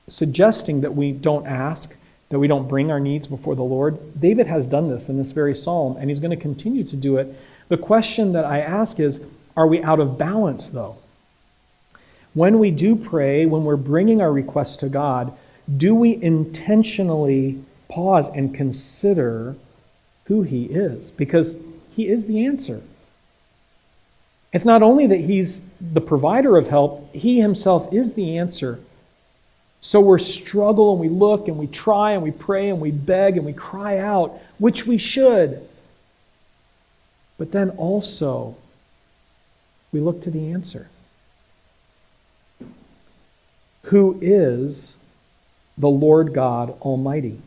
suggesting 0.08 0.82
that 0.82 0.94
we 0.94 1.12
don't 1.12 1.46
ask, 1.46 1.94
that 2.30 2.38
we 2.38 2.48
don't 2.48 2.68
bring 2.68 2.90
our 2.90 3.00
needs 3.00 3.26
before 3.26 3.54
the 3.54 3.62
Lord. 3.62 3.98
David 4.20 4.46
has 4.46 4.66
done 4.66 4.88
this 4.88 5.08
in 5.08 5.18
this 5.18 5.30
very 5.30 5.54
psalm, 5.54 5.96
and 5.96 6.08
he's 6.08 6.20
going 6.20 6.30
to 6.30 6.36
continue 6.36 6.84
to 6.84 6.96
do 6.96 7.16
it 7.18 7.36
the 7.72 7.78
question 7.78 8.32
that 8.32 8.44
I 8.44 8.60
ask 8.60 9.00
is 9.00 9.18
are 9.56 9.66
we 9.66 9.82
out 9.82 9.98
of 9.98 10.18
balance, 10.18 10.68
though? 10.68 10.98
When 12.34 12.58
we 12.58 12.70
do 12.70 12.94
pray, 12.96 13.46
when 13.46 13.64
we're 13.64 13.76
bringing 13.76 14.20
our 14.20 14.30
requests 14.30 14.76
to 14.78 14.90
God, 14.90 15.32
do 15.74 15.94
we 15.94 16.22
intentionally 16.22 17.64
pause 17.88 18.28
and 18.28 18.54
consider 18.54 19.56
who 20.26 20.42
He 20.42 20.64
is? 20.66 21.10
Because 21.10 21.56
He 21.96 22.08
is 22.08 22.26
the 22.26 22.44
answer. 22.44 22.82
It's 24.52 24.64
not 24.64 24.82
only 24.82 25.06
that 25.06 25.20
He's 25.20 25.60
the 25.80 26.00
provider 26.00 26.56
of 26.56 26.68
help, 26.68 27.14
He 27.14 27.40
Himself 27.40 27.92
is 27.92 28.12
the 28.14 28.38
answer. 28.38 28.78
So 29.80 30.00
we're 30.00 30.18
struggle 30.18 30.92
and 30.92 31.00
we 31.00 31.08
look 31.08 31.48
and 31.48 31.58
we 31.58 31.66
try 31.66 32.12
and 32.12 32.22
we 32.22 32.30
pray 32.30 32.68
and 32.68 32.80
we 32.80 32.92
beg 32.92 33.36
and 33.36 33.44
we 33.44 33.52
cry 33.52 33.98
out, 33.98 34.38
which 34.58 34.86
we 34.86 34.96
should. 34.96 35.66
But 37.36 37.50
then 37.50 37.70
also, 37.70 38.56
we 39.90 40.00
look 40.00 40.22
to 40.22 40.30
the 40.30 40.52
answer. 40.52 40.88
Who 43.86 44.18
is 44.22 44.96
the 45.76 45.88
Lord 45.88 46.32
God 46.32 46.80
Almighty? 46.80 47.40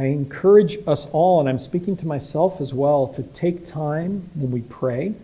I 0.00 0.04
encourage 0.04 0.78
us 0.86 1.04
all, 1.12 1.40
and 1.40 1.48
I'm 1.48 1.58
speaking 1.58 1.94
to 1.98 2.06
myself 2.06 2.58
as 2.58 2.72
well, 2.72 3.08
to 3.08 3.22
take 3.22 3.66
time 3.66 4.30
when 4.34 4.50
we 4.50 4.62
pray 4.62 5.14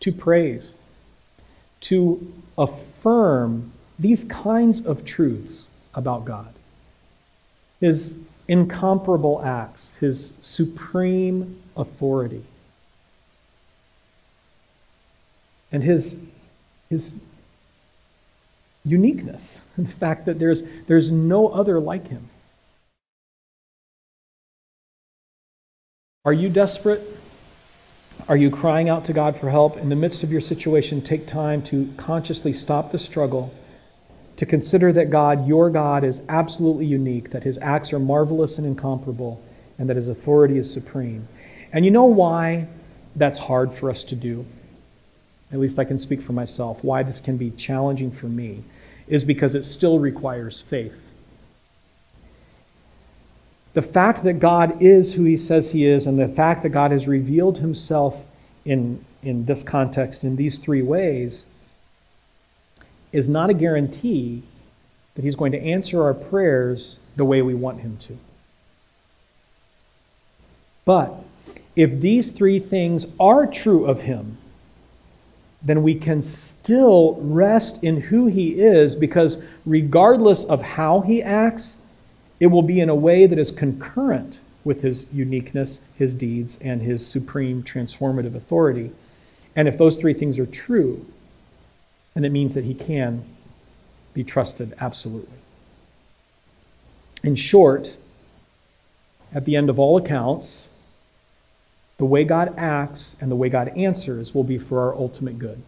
to 0.00 0.10
praise, 0.10 0.72
to 1.82 2.32
affirm 2.56 3.72
these 3.98 4.24
kinds 4.24 4.80
of 4.86 5.04
truths 5.04 5.68
about 5.94 6.24
God. 6.24 6.54
His 7.78 8.14
incomparable 8.48 9.42
acts, 9.44 9.90
his 10.00 10.32
supreme 10.40 11.62
authority, 11.76 12.42
and 15.70 15.82
his, 15.82 16.16
his 16.88 17.16
uniqueness, 18.82 19.58
the 19.76 19.88
fact 19.88 20.24
that 20.24 20.38
there's, 20.38 20.62
there's 20.86 21.12
no 21.12 21.48
other 21.48 21.78
like 21.78 22.08
him. 22.08 22.30
Are 26.24 26.32
you 26.32 26.48
desperate? 26.50 27.02
Are 28.28 28.36
you 28.36 28.48
crying 28.48 28.88
out 28.88 29.06
to 29.06 29.12
God 29.12 29.36
for 29.40 29.50
help? 29.50 29.76
In 29.76 29.88
the 29.88 29.96
midst 29.96 30.22
of 30.22 30.30
your 30.30 30.40
situation, 30.40 31.02
take 31.02 31.26
time 31.26 31.62
to 31.64 31.92
consciously 31.96 32.52
stop 32.52 32.92
the 32.92 32.98
struggle 33.00 33.52
to 34.36 34.46
consider 34.46 34.92
that 34.92 35.10
God, 35.10 35.48
your 35.48 35.68
God, 35.68 36.04
is 36.04 36.20
absolutely 36.28 36.86
unique, 36.86 37.30
that 37.30 37.42
his 37.42 37.58
acts 37.58 37.92
are 37.92 37.98
marvelous 37.98 38.56
and 38.56 38.64
incomparable, 38.64 39.42
and 39.78 39.88
that 39.90 39.96
his 39.96 40.06
authority 40.06 40.58
is 40.58 40.72
supreme. 40.72 41.26
And 41.72 41.84
you 41.84 41.90
know 41.90 42.04
why 42.04 42.68
that's 43.16 43.40
hard 43.40 43.72
for 43.72 43.90
us 43.90 44.04
to 44.04 44.14
do? 44.14 44.46
At 45.52 45.58
least 45.58 45.76
I 45.80 45.84
can 45.84 45.98
speak 45.98 46.22
for 46.22 46.34
myself. 46.34 46.84
Why 46.84 47.02
this 47.02 47.18
can 47.18 47.36
be 47.36 47.50
challenging 47.50 48.12
for 48.12 48.26
me 48.26 48.62
is 49.08 49.24
because 49.24 49.56
it 49.56 49.64
still 49.64 49.98
requires 49.98 50.60
faith. 50.60 51.01
The 53.74 53.82
fact 53.82 54.24
that 54.24 54.34
God 54.34 54.82
is 54.82 55.14
who 55.14 55.24
he 55.24 55.36
says 55.36 55.70
he 55.70 55.86
is, 55.86 56.06
and 56.06 56.18
the 56.18 56.28
fact 56.28 56.62
that 56.62 56.70
God 56.70 56.90
has 56.90 57.08
revealed 57.08 57.58
himself 57.58 58.26
in, 58.64 59.04
in 59.22 59.46
this 59.46 59.62
context 59.62 60.24
in 60.24 60.36
these 60.36 60.58
three 60.58 60.82
ways, 60.82 61.46
is 63.12 63.28
not 63.28 63.50
a 63.50 63.54
guarantee 63.54 64.42
that 65.14 65.24
he's 65.24 65.36
going 65.36 65.52
to 65.52 65.60
answer 65.60 66.02
our 66.02 66.14
prayers 66.14 66.98
the 67.16 67.24
way 67.24 67.42
we 67.42 67.54
want 67.54 67.80
him 67.80 67.96
to. 67.98 68.18
But 70.84 71.14
if 71.76 72.00
these 72.00 72.30
three 72.30 72.58
things 72.58 73.06
are 73.20 73.46
true 73.46 73.86
of 73.86 74.02
him, 74.02 74.38
then 75.62 75.82
we 75.82 75.94
can 75.94 76.22
still 76.22 77.16
rest 77.20 77.82
in 77.82 78.00
who 78.00 78.26
he 78.26 78.60
is 78.60 78.94
because 78.94 79.40
regardless 79.64 80.44
of 80.44 80.60
how 80.60 81.00
he 81.00 81.22
acts, 81.22 81.76
it 82.42 82.50
will 82.50 82.62
be 82.62 82.80
in 82.80 82.88
a 82.88 82.94
way 82.94 83.24
that 83.24 83.38
is 83.38 83.52
concurrent 83.52 84.40
with 84.64 84.82
his 84.82 85.06
uniqueness, 85.12 85.78
his 85.96 86.12
deeds, 86.12 86.58
and 86.60 86.82
his 86.82 87.06
supreme 87.06 87.62
transformative 87.62 88.34
authority. 88.34 88.90
And 89.54 89.68
if 89.68 89.78
those 89.78 89.94
three 89.94 90.12
things 90.12 90.40
are 90.40 90.46
true, 90.46 91.06
then 92.14 92.24
it 92.24 92.32
means 92.32 92.54
that 92.54 92.64
he 92.64 92.74
can 92.74 93.24
be 94.12 94.24
trusted 94.24 94.74
absolutely. 94.80 95.38
In 97.22 97.36
short, 97.36 97.96
at 99.32 99.44
the 99.44 99.54
end 99.54 99.70
of 99.70 99.78
all 99.78 99.96
accounts, 99.96 100.66
the 101.98 102.04
way 102.04 102.24
God 102.24 102.54
acts 102.56 103.14
and 103.20 103.30
the 103.30 103.36
way 103.36 103.50
God 103.50 103.68
answers 103.76 104.34
will 104.34 104.42
be 104.42 104.58
for 104.58 104.80
our 104.80 104.96
ultimate 104.96 105.38
good. 105.38 105.62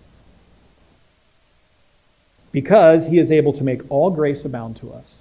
Because 2.50 3.06
he 3.06 3.20
is 3.20 3.30
able 3.30 3.52
to 3.52 3.62
make 3.62 3.88
all 3.92 4.10
grace 4.10 4.44
abound 4.44 4.76
to 4.78 4.92
us. 4.92 5.20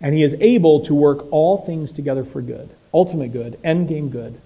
And 0.00 0.14
he 0.14 0.22
is 0.22 0.34
able 0.40 0.80
to 0.86 0.94
work 0.94 1.30
all 1.30 1.58
things 1.58 1.92
together 1.92 2.24
for 2.24 2.40
good, 2.40 2.70
ultimate 2.92 3.32
good, 3.32 3.58
end 3.62 3.88
game 3.88 4.08
good, 4.08 4.40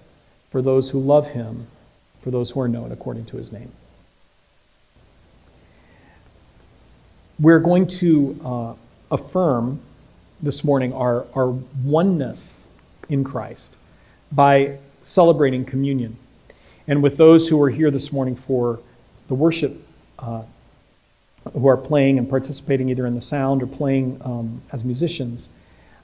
for 0.51 0.61
those 0.61 0.89
who 0.89 0.99
love 0.99 1.31
him, 1.31 1.67
for 2.21 2.31
those 2.31 2.51
who 2.51 2.59
are 2.61 2.67
known 2.67 2.91
according 2.91 3.25
to 3.25 3.37
his 3.37 3.51
name. 3.51 3.71
We're 7.39 7.59
going 7.59 7.87
to 7.87 8.39
uh, 8.43 8.73
affirm 9.11 9.79
this 10.41 10.63
morning 10.63 10.93
our, 10.93 11.25
our 11.35 11.49
oneness 11.83 12.65
in 13.09 13.23
Christ 13.23 13.73
by 14.31 14.77
celebrating 15.03 15.65
communion. 15.65 16.17
And 16.87 17.01
with 17.01 17.17
those 17.17 17.47
who 17.47 17.61
are 17.61 17.69
here 17.69 17.91
this 17.91 18.11
morning 18.11 18.35
for 18.35 18.79
the 19.27 19.35
worship, 19.35 19.75
uh, 20.19 20.43
who 21.53 21.67
are 21.67 21.77
playing 21.77 22.17
and 22.17 22.29
participating 22.29 22.89
either 22.89 23.05
in 23.05 23.15
the 23.15 23.21
sound 23.21 23.61
or 23.61 23.67
playing 23.67 24.19
um, 24.23 24.61
as 24.71 24.83
musicians, 24.83 25.49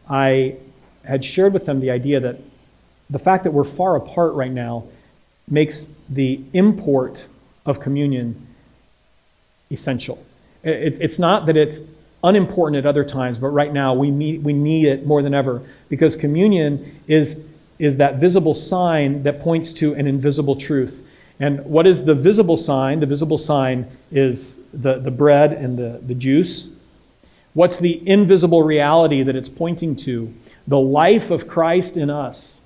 I 0.09 0.55
had 1.03 1.25
shared 1.25 1.53
with 1.53 1.65
them 1.65 1.79
the 1.79 1.91
idea 1.91 2.19
that 2.19 2.37
the 3.09 3.19
fact 3.19 3.43
that 3.43 3.51
we're 3.51 3.63
far 3.63 3.95
apart 3.95 4.33
right 4.33 4.51
now 4.51 4.85
makes 5.49 5.87
the 6.09 6.41
import 6.53 7.25
of 7.65 7.79
communion 7.79 8.47
essential. 9.71 10.23
It, 10.63 10.97
it's 11.01 11.19
not 11.19 11.45
that 11.47 11.57
it's 11.57 11.79
unimportant 12.23 12.77
at 12.77 12.85
other 12.85 13.03
times, 13.03 13.37
but 13.37 13.47
right 13.47 13.73
now 13.73 13.93
we 13.93 14.11
need, 14.11 14.43
we 14.43 14.53
need 14.53 14.85
it 14.85 15.05
more 15.05 15.21
than 15.21 15.33
ever 15.33 15.61
because 15.89 16.15
communion 16.15 16.99
is 17.07 17.35
is 17.79 17.97
that 17.97 18.17
visible 18.17 18.53
sign 18.53 19.23
that 19.23 19.41
points 19.41 19.73
to 19.73 19.95
an 19.95 20.05
invisible 20.05 20.55
truth. 20.55 21.00
And 21.41 21.65
what 21.65 21.87
is 21.87 22.05
the 22.05 22.13
visible 22.13 22.55
sign? 22.55 22.99
The 22.99 23.07
visible 23.07 23.39
sign 23.39 23.87
is 24.11 24.57
the, 24.73 24.99
the 24.99 25.09
bread 25.09 25.53
and 25.53 25.75
the, 25.75 25.99
the 26.05 26.13
juice. 26.13 26.67
What's 27.55 27.79
the 27.79 28.07
invisible 28.07 28.61
reality 28.61 29.23
that 29.23 29.35
it's 29.35 29.49
pointing 29.49 29.95
to? 29.97 30.31
The 30.67 30.79
life 30.79 31.31
of 31.31 31.47
Christ 31.47 31.97
in 31.97 32.11
us. 32.11 32.61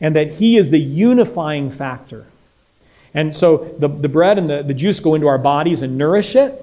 And 0.00 0.14
that 0.14 0.34
He 0.34 0.56
is 0.56 0.70
the 0.70 0.78
unifying 0.78 1.72
factor. 1.72 2.26
And 3.12 3.34
so 3.34 3.74
the, 3.80 3.88
the 3.88 4.08
bread 4.08 4.38
and 4.38 4.48
the, 4.48 4.62
the 4.62 4.72
juice 4.72 5.00
go 5.00 5.16
into 5.16 5.26
our 5.26 5.36
bodies 5.36 5.82
and 5.82 5.98
nourish 5.98 6.36
it. 6.36 6.54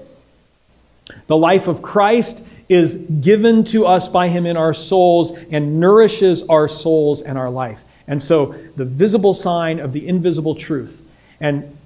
The 1.28 1.36
life 1.36 1.68
of 1.68 1.82
Christ 1.82 2.42
is 2.70 2.96
given 2.96 3.66
to 3.66 3.86
us 3.86 4.08
by 4.08 4.30
Him 4.30 4.46
in 4.46 4.56
our 4.56 4.74
souls 4.74 5.34
and 5.52 5.82
nourishes 5.82 6.44
our 6.44 6.70
souls 6.70 7.22
and 7.22 7.38
our 7.38 7.50
life. 7.50 7.82
And 8.08 8.24
so 8.24 8.56
the 8.78 8.86
visible 8.86 9.34
sign 9.34 9.82
of 9.82 9.92
the 9.92 10.08
invisible 10.08 10.56
truth. 10.56 11.04
And 11.40 11.78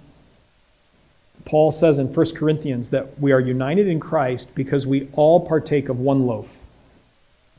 Paul 1.45 1.71
says 1.71 1.97
in 1.97 2.13
1 2.13 2.35
Corinthians 2.35 2.89
that 2.91 3.19
we 3.19 3.31
are 3.31 3.39
united 3.39 3.87
in 3.87 3.99
Christ 3.99 4.53
because 4.55 4.85
we 4.87 5.07
all 5.13 5.45
partake 5.45 5.89
of 5.89 5.99
one 5.99 6.25
loaf. 6.25 6.47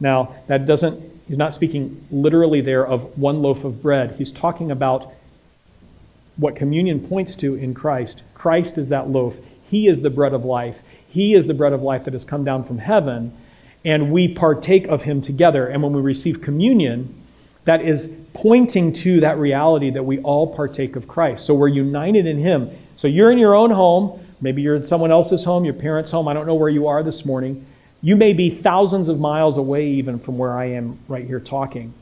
Now, 0.01 0.35
that 0.47 0.67
doesn't, 0.67 1.03
he's 1.29 1.39
not 1.39 1.55
speaking 1.55 2.05
literally 2.11 2.61
there 2.61 2.87
of 2.87 3.19
one 3.19 3.43
loaf 3.43 3.65
of 3.65 3.83
bread. 3.83 4.17
He's 4.17 4.33
talking 4.33 4.71
about 4.71 5.13
what 6.37 6.57
communion 6.57 7.01
points 7.01 7.35
to 7.37 7.55
in 7.55 7.75
Christ. 7.75 8.23
Christ 8.35 8.79
is 8.79 8.89
that 8.89 9.09
loaf, 9.09 9.37
He 9.71 9.87
is 9.89 10.01
the 10.01 10.11
bread 10.11 10.33
of 10.33 10.45
life. 10.45 10.79
He 11.09 11.35
is 11.35 11.47
the 11.47 11.55
bread 11.55 11.73
of 11.73 11.83
life 11.83 12.05
that 12.05 12.15
has 12.15 12.25
come 12.25 12.45
down 12.45 12.65
from 12.65 12.79
heaven, 12.79 13.33
and 13.85 14.11
we 14.11 14.29
partake 14.29 14.87
of 14.87 15.03
him 15.03 15.21
together. 15.21 15.67
And 15.67 15.83
when 15.83 15.93
we 15.93 16.01
receive 16.01 16.41
communion, 16.41 17.22
that 17.65 17.83
is 17.83 18.11
pointing 18.35 18.93
to 18.93 19.21
that 19.21 19.39
reality 19.39 19.91
that 19.91 20.05
we 20.05 20.19
all 20.21 20.55
partake 20.55 20.97
of 20.97 21.07
Christ. 21.07 21.45
So 21.45 21.55
we're 21.55 21.69
united 21.69 22.27
in 22.27 22.39
him. 22.39 22.71
So 22.97 23.09
you're 23.09 23.31
in 23.31 23.39
your 23.39 23.55
own 23.55 23.71
home. 23.71 24.21
Maybe 24.41 24.63
you're 24.63 24.77
in 24.77 24.83
someone 24.83 25.13
else's 25.13 25.45
home, 25.45 25.65
your 25.65 25.75
parents' 25.75 26.11
home. 26.11 26.27
I 26.27 26.33
don't 26.33 26.47
know 26.47 26.55
where 26.55 26.69
you 26.69 26.89
are 26.89 27.03
this 27.03 27.25
morning. 27.25 27.65
You 28.01 28.17
may 28.17 28.33
be 28.33 28.51
thousands 28.51 29.09
of 29.09 29.21
miles 29.21 29.59
away, 29.59 29.87
even 29.87 30.19
from 30.19 30.37
where 30.39 30.59
I 30.59 30.71
am 30.71 30.99
right 31.07 31.25
here 31.25 31.39
talking. 31.39 31.95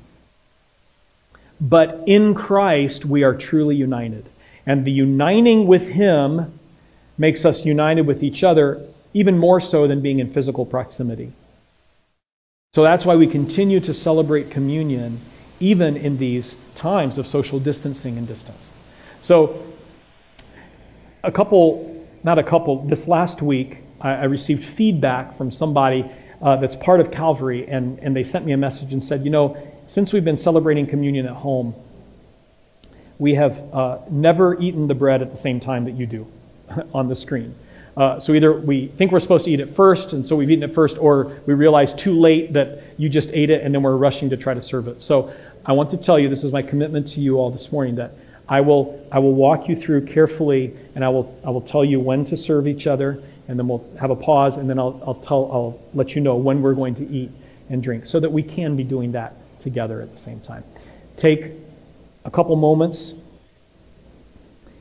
But 1.60 2.04
in 2.06 2.32
Christ, 2.32 3.04
we 3.04 3.22
are 3.22 3.34
truly 3.34 3.76
united. 3.76 4.24
And 4.64 4.84
the 4.84 4.92
uniting 4.92 5.66
with 5.66 5.86
Him 5.86 6.58
makes 7.18 7.44
us 7.44 7.66
united 7.66 8.06
with 8.06 8.22
each 8.22 8.42
other 8.42 8.80
even 9.12 9.36
more 9.36 9.60
so 9.60 9.86
than 9.86 10.00
being 10.00 10.20
in 10.20 10.32
physical 10.32 10.64
proximity. 10.64 11.32
So 12.72 12.82
that's 12.82 13.04
why 13.04 13.16
we 13.16 13.26
continue 13.26 13.80
to 13.80 13.92
celebrate 13.92 14.50
communion 14.50 15.20
even 15.60 15.96
in 15.96 16.16
these 16.16 16.56
times 16.74 17.18
of 17.18 17.26
social 17.26 17.60
distancing 17.60 18.18
and 18.18 18.26
distance. 18.26 18.70
So, 19.20 19.62
a 21.22 21.30
couple, 21.30 22.06
not 22.24 22.38
a 22.38 22.42
couple, 22.42 22.86
this 22.86 23.06
last 23.06 23.42
week, 23.42 23.78
I, 24.00 24.12
I 24.12 24.24
received 24.24 24.64
feedback 24.64 25.36
from 25.36 25.50
somebody 25.50 26.10
uh, 26.40 26.56
that's 26.56 26.76
part 26.76 27.00
of 27.00 27.10
Calvary, 27.10 27.68
and, 27.68 27.98
and 27.98 28.16
they 28.16 28.24
sent 28.24 28.46
me 28.46 28.52
a 28.52 28.56
message 28.56 28.92
and 28.94 29.04
said, 29.04 29.24
You 29.24 29.30
know, 29.30 29.56
since 29.86 30.12
we've 30.12 30.24
been 30.24 30.38
celebrating 30.38 30.86
communion 30.86 31.26
at 31.26 31.34
home, 31.34 31.74
we 33.18 33.34
have 33.34 33.58
uh, 33.74 33.98
never 34.10 34.58
eaten 34.60 34.86
the 34.86 34.94
bread 34.94 35.20
at 35.20 35.30
the 35.30 35.36
same 35.36 35.60
time 35.60 35.84
that 35.84 35.92
you 35.92 36.06
do 36.06 36.26
on 36.94 37.08
the 37.08 37.16
screen. 37.16 37.54
Uh, 37.96 38.18
so 38.18 38.32
either 38.32 38.52
we 38.52 38.86
think 38.86 39.12
we're 39.12 39.20
supposed 39.20 39.44
to 39.44 39.50
eat 39.50 39.60
it 39.60 39.74
first, 39.74 40.12
and 40.14 40.26
so 40.26 40.36
we've 40.36 40.50
eaten 40.50 40.62
it 40.62 40.74
first, 40.74 40.96
or 40.96 41.38
we 41.44 41.52
realize 41.52 41.92
too 41.92 42.18
late 42.18 42.52
that 42.52 42.82
you 42.96 43.08
just 43.08 43.28
ate 43.32 43.50
it, 43.50 43.62
and 43.62 43.74
then 43.74 43.82
we're 43.82 43.96
rushing 43.96 44.30
to 44.30 44.36
try 44.36 44.54
to 44.54 44.62
serve 44.62 44.88
it. 44.88 45.02
So 45.02 45.34
I 45.64 45.72
want 45.72 45.90
to 45.90 45.96
tell 45.96 46.18
you, 46.18 46.28
this 46.28 46.42
is 46.42 46.52
my 46.52 46.62
commitment 46.62 47.08
to 47.08 47.20
you 47.20 47.36
all 47.36 47.50
this 47.50 47.70
morning, 47.70 47.96
that 47.96 48.12
I 48.48 48.60
will, 48.60 49.06
I 49.12 49.18
will 49.18 49.34
walk 49.34 49.68
you 49.68 49.76
through 49.76 50.06
carefully, 50.06 50.74
and 50.94 51.04
I 51.04 51.08
will, 51.08 51.38
I 51.44 51.50
will 51.50 51.60
tell 51.60 51.84
you 51.84 52.00
when 52.00 52.24
to 52.26 52.36
serve 52.36 52.66
each 52.66 52.86
other, 52.86 53.22
and 53.46 53.58
then 53.58 53.68
we'll 53.68 53.86
have 53.98 54.10
a 54.10 54.16
pause, 54.16 54.56
and 54.56 54.68
then 54.68 54.78
I'll, 54.78 55.00
I'll, 55.06 55.14
tell, 55.14 55.50
I'll 55.52 55.82
let 55.94 56.14
you 56.14 56.22
know 56.22 56.36
when 56.36 56.62
we're 56.62 56.74
going 56.74 56.94
to 56.96 57.08
eat 57.08 57.30
and 57.68 57.82
drink, 57.82 58.06
so 58.06 58.18
that 58.20 58.30
we 58.30 58.42
can 58.42 58.74
be 58.76 58.84
doing 58.84 59.12
that 59.12 59.34
together 59.60 60.00
at 60.00 60.10
the 60.10 60.18
same 60.18 60.40
time. 60.40 60.64
Take 61.16 61.52
a 62.24 62.30
couple 62.30 62.56
moments 62.56 63.14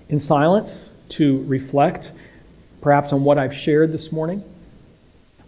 in 0.07 0.19
silence 0.19 0.89
to 1.09 1.43
reflect 1.43 2.11
perhaps 2.81 3.11
on 3.11 3.23
what 3.23 3.37
I've 3.37 3.53
shared 3.53 3.91
this 3.91 4.11
morning. 4.11 4.43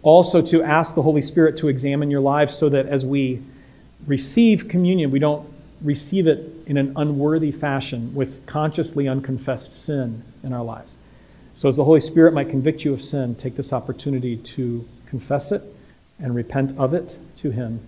Also, 0.02 0.42
to 0.42 0.62
ask 0.62 0.94
the 0.94 1.02
Holy 1.02 1.22
Spirit 1.22 1.56
to 1.58 1.68
examine 1.68 2.10
your 2.10 2.20
lives 2.20 2.56
so 2.56 2.68
that 2.68 2.86
as 2.86 3.04
we 3.04 3.40
receive 4.06 4.68
communion, 4.68 5.10
we 5.10 5.18
don't 5.18 5.48
receive 5.82 6.26
it 6.26 6.50
in 6.66 6.76
an 6.76 6.92
unworthy 6.96 7.50
fashion 7.50 8.14
with 8.14 8.46
consciously 8.46 9.08
unconfessed 9.08 9.84
sin 9.84 10.22
in 10.42 10.52
our 10.52 10.64
lives. 10.64 10.92
So, 11.54 11.68
as 11.68 11.76
the 11.76 11.84
Holy 11.84 12.00
Spirit 12.00 12.34
might 12.34 12.48
convict 12.48 12.84
you 12.84 12.92
of 12.92 13.02
sin, 13.02 13.34
take 13.34 13.56
this 13.56 13.72
opportunity 13.72 14.36
to 14.36 14.86
confess 15.06 15.52
it 15.52 15.62
and 16.18 16.34
repent 16.34 16.76
of 16.78 16.94
it 16.94 17.16
to 17.36 17.50
Him 17.50 17.80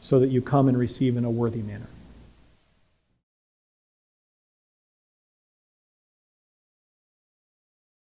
so 0.00 0.18
that 0.20 0.28
you 0.28 0.40
come 0.40 0.68
and 0.68 0.78
receive 0.78 1.16
in 1.16 1.24
a 1.24 1.30
worthy 1.30 1.62
manner. 1.62 1.88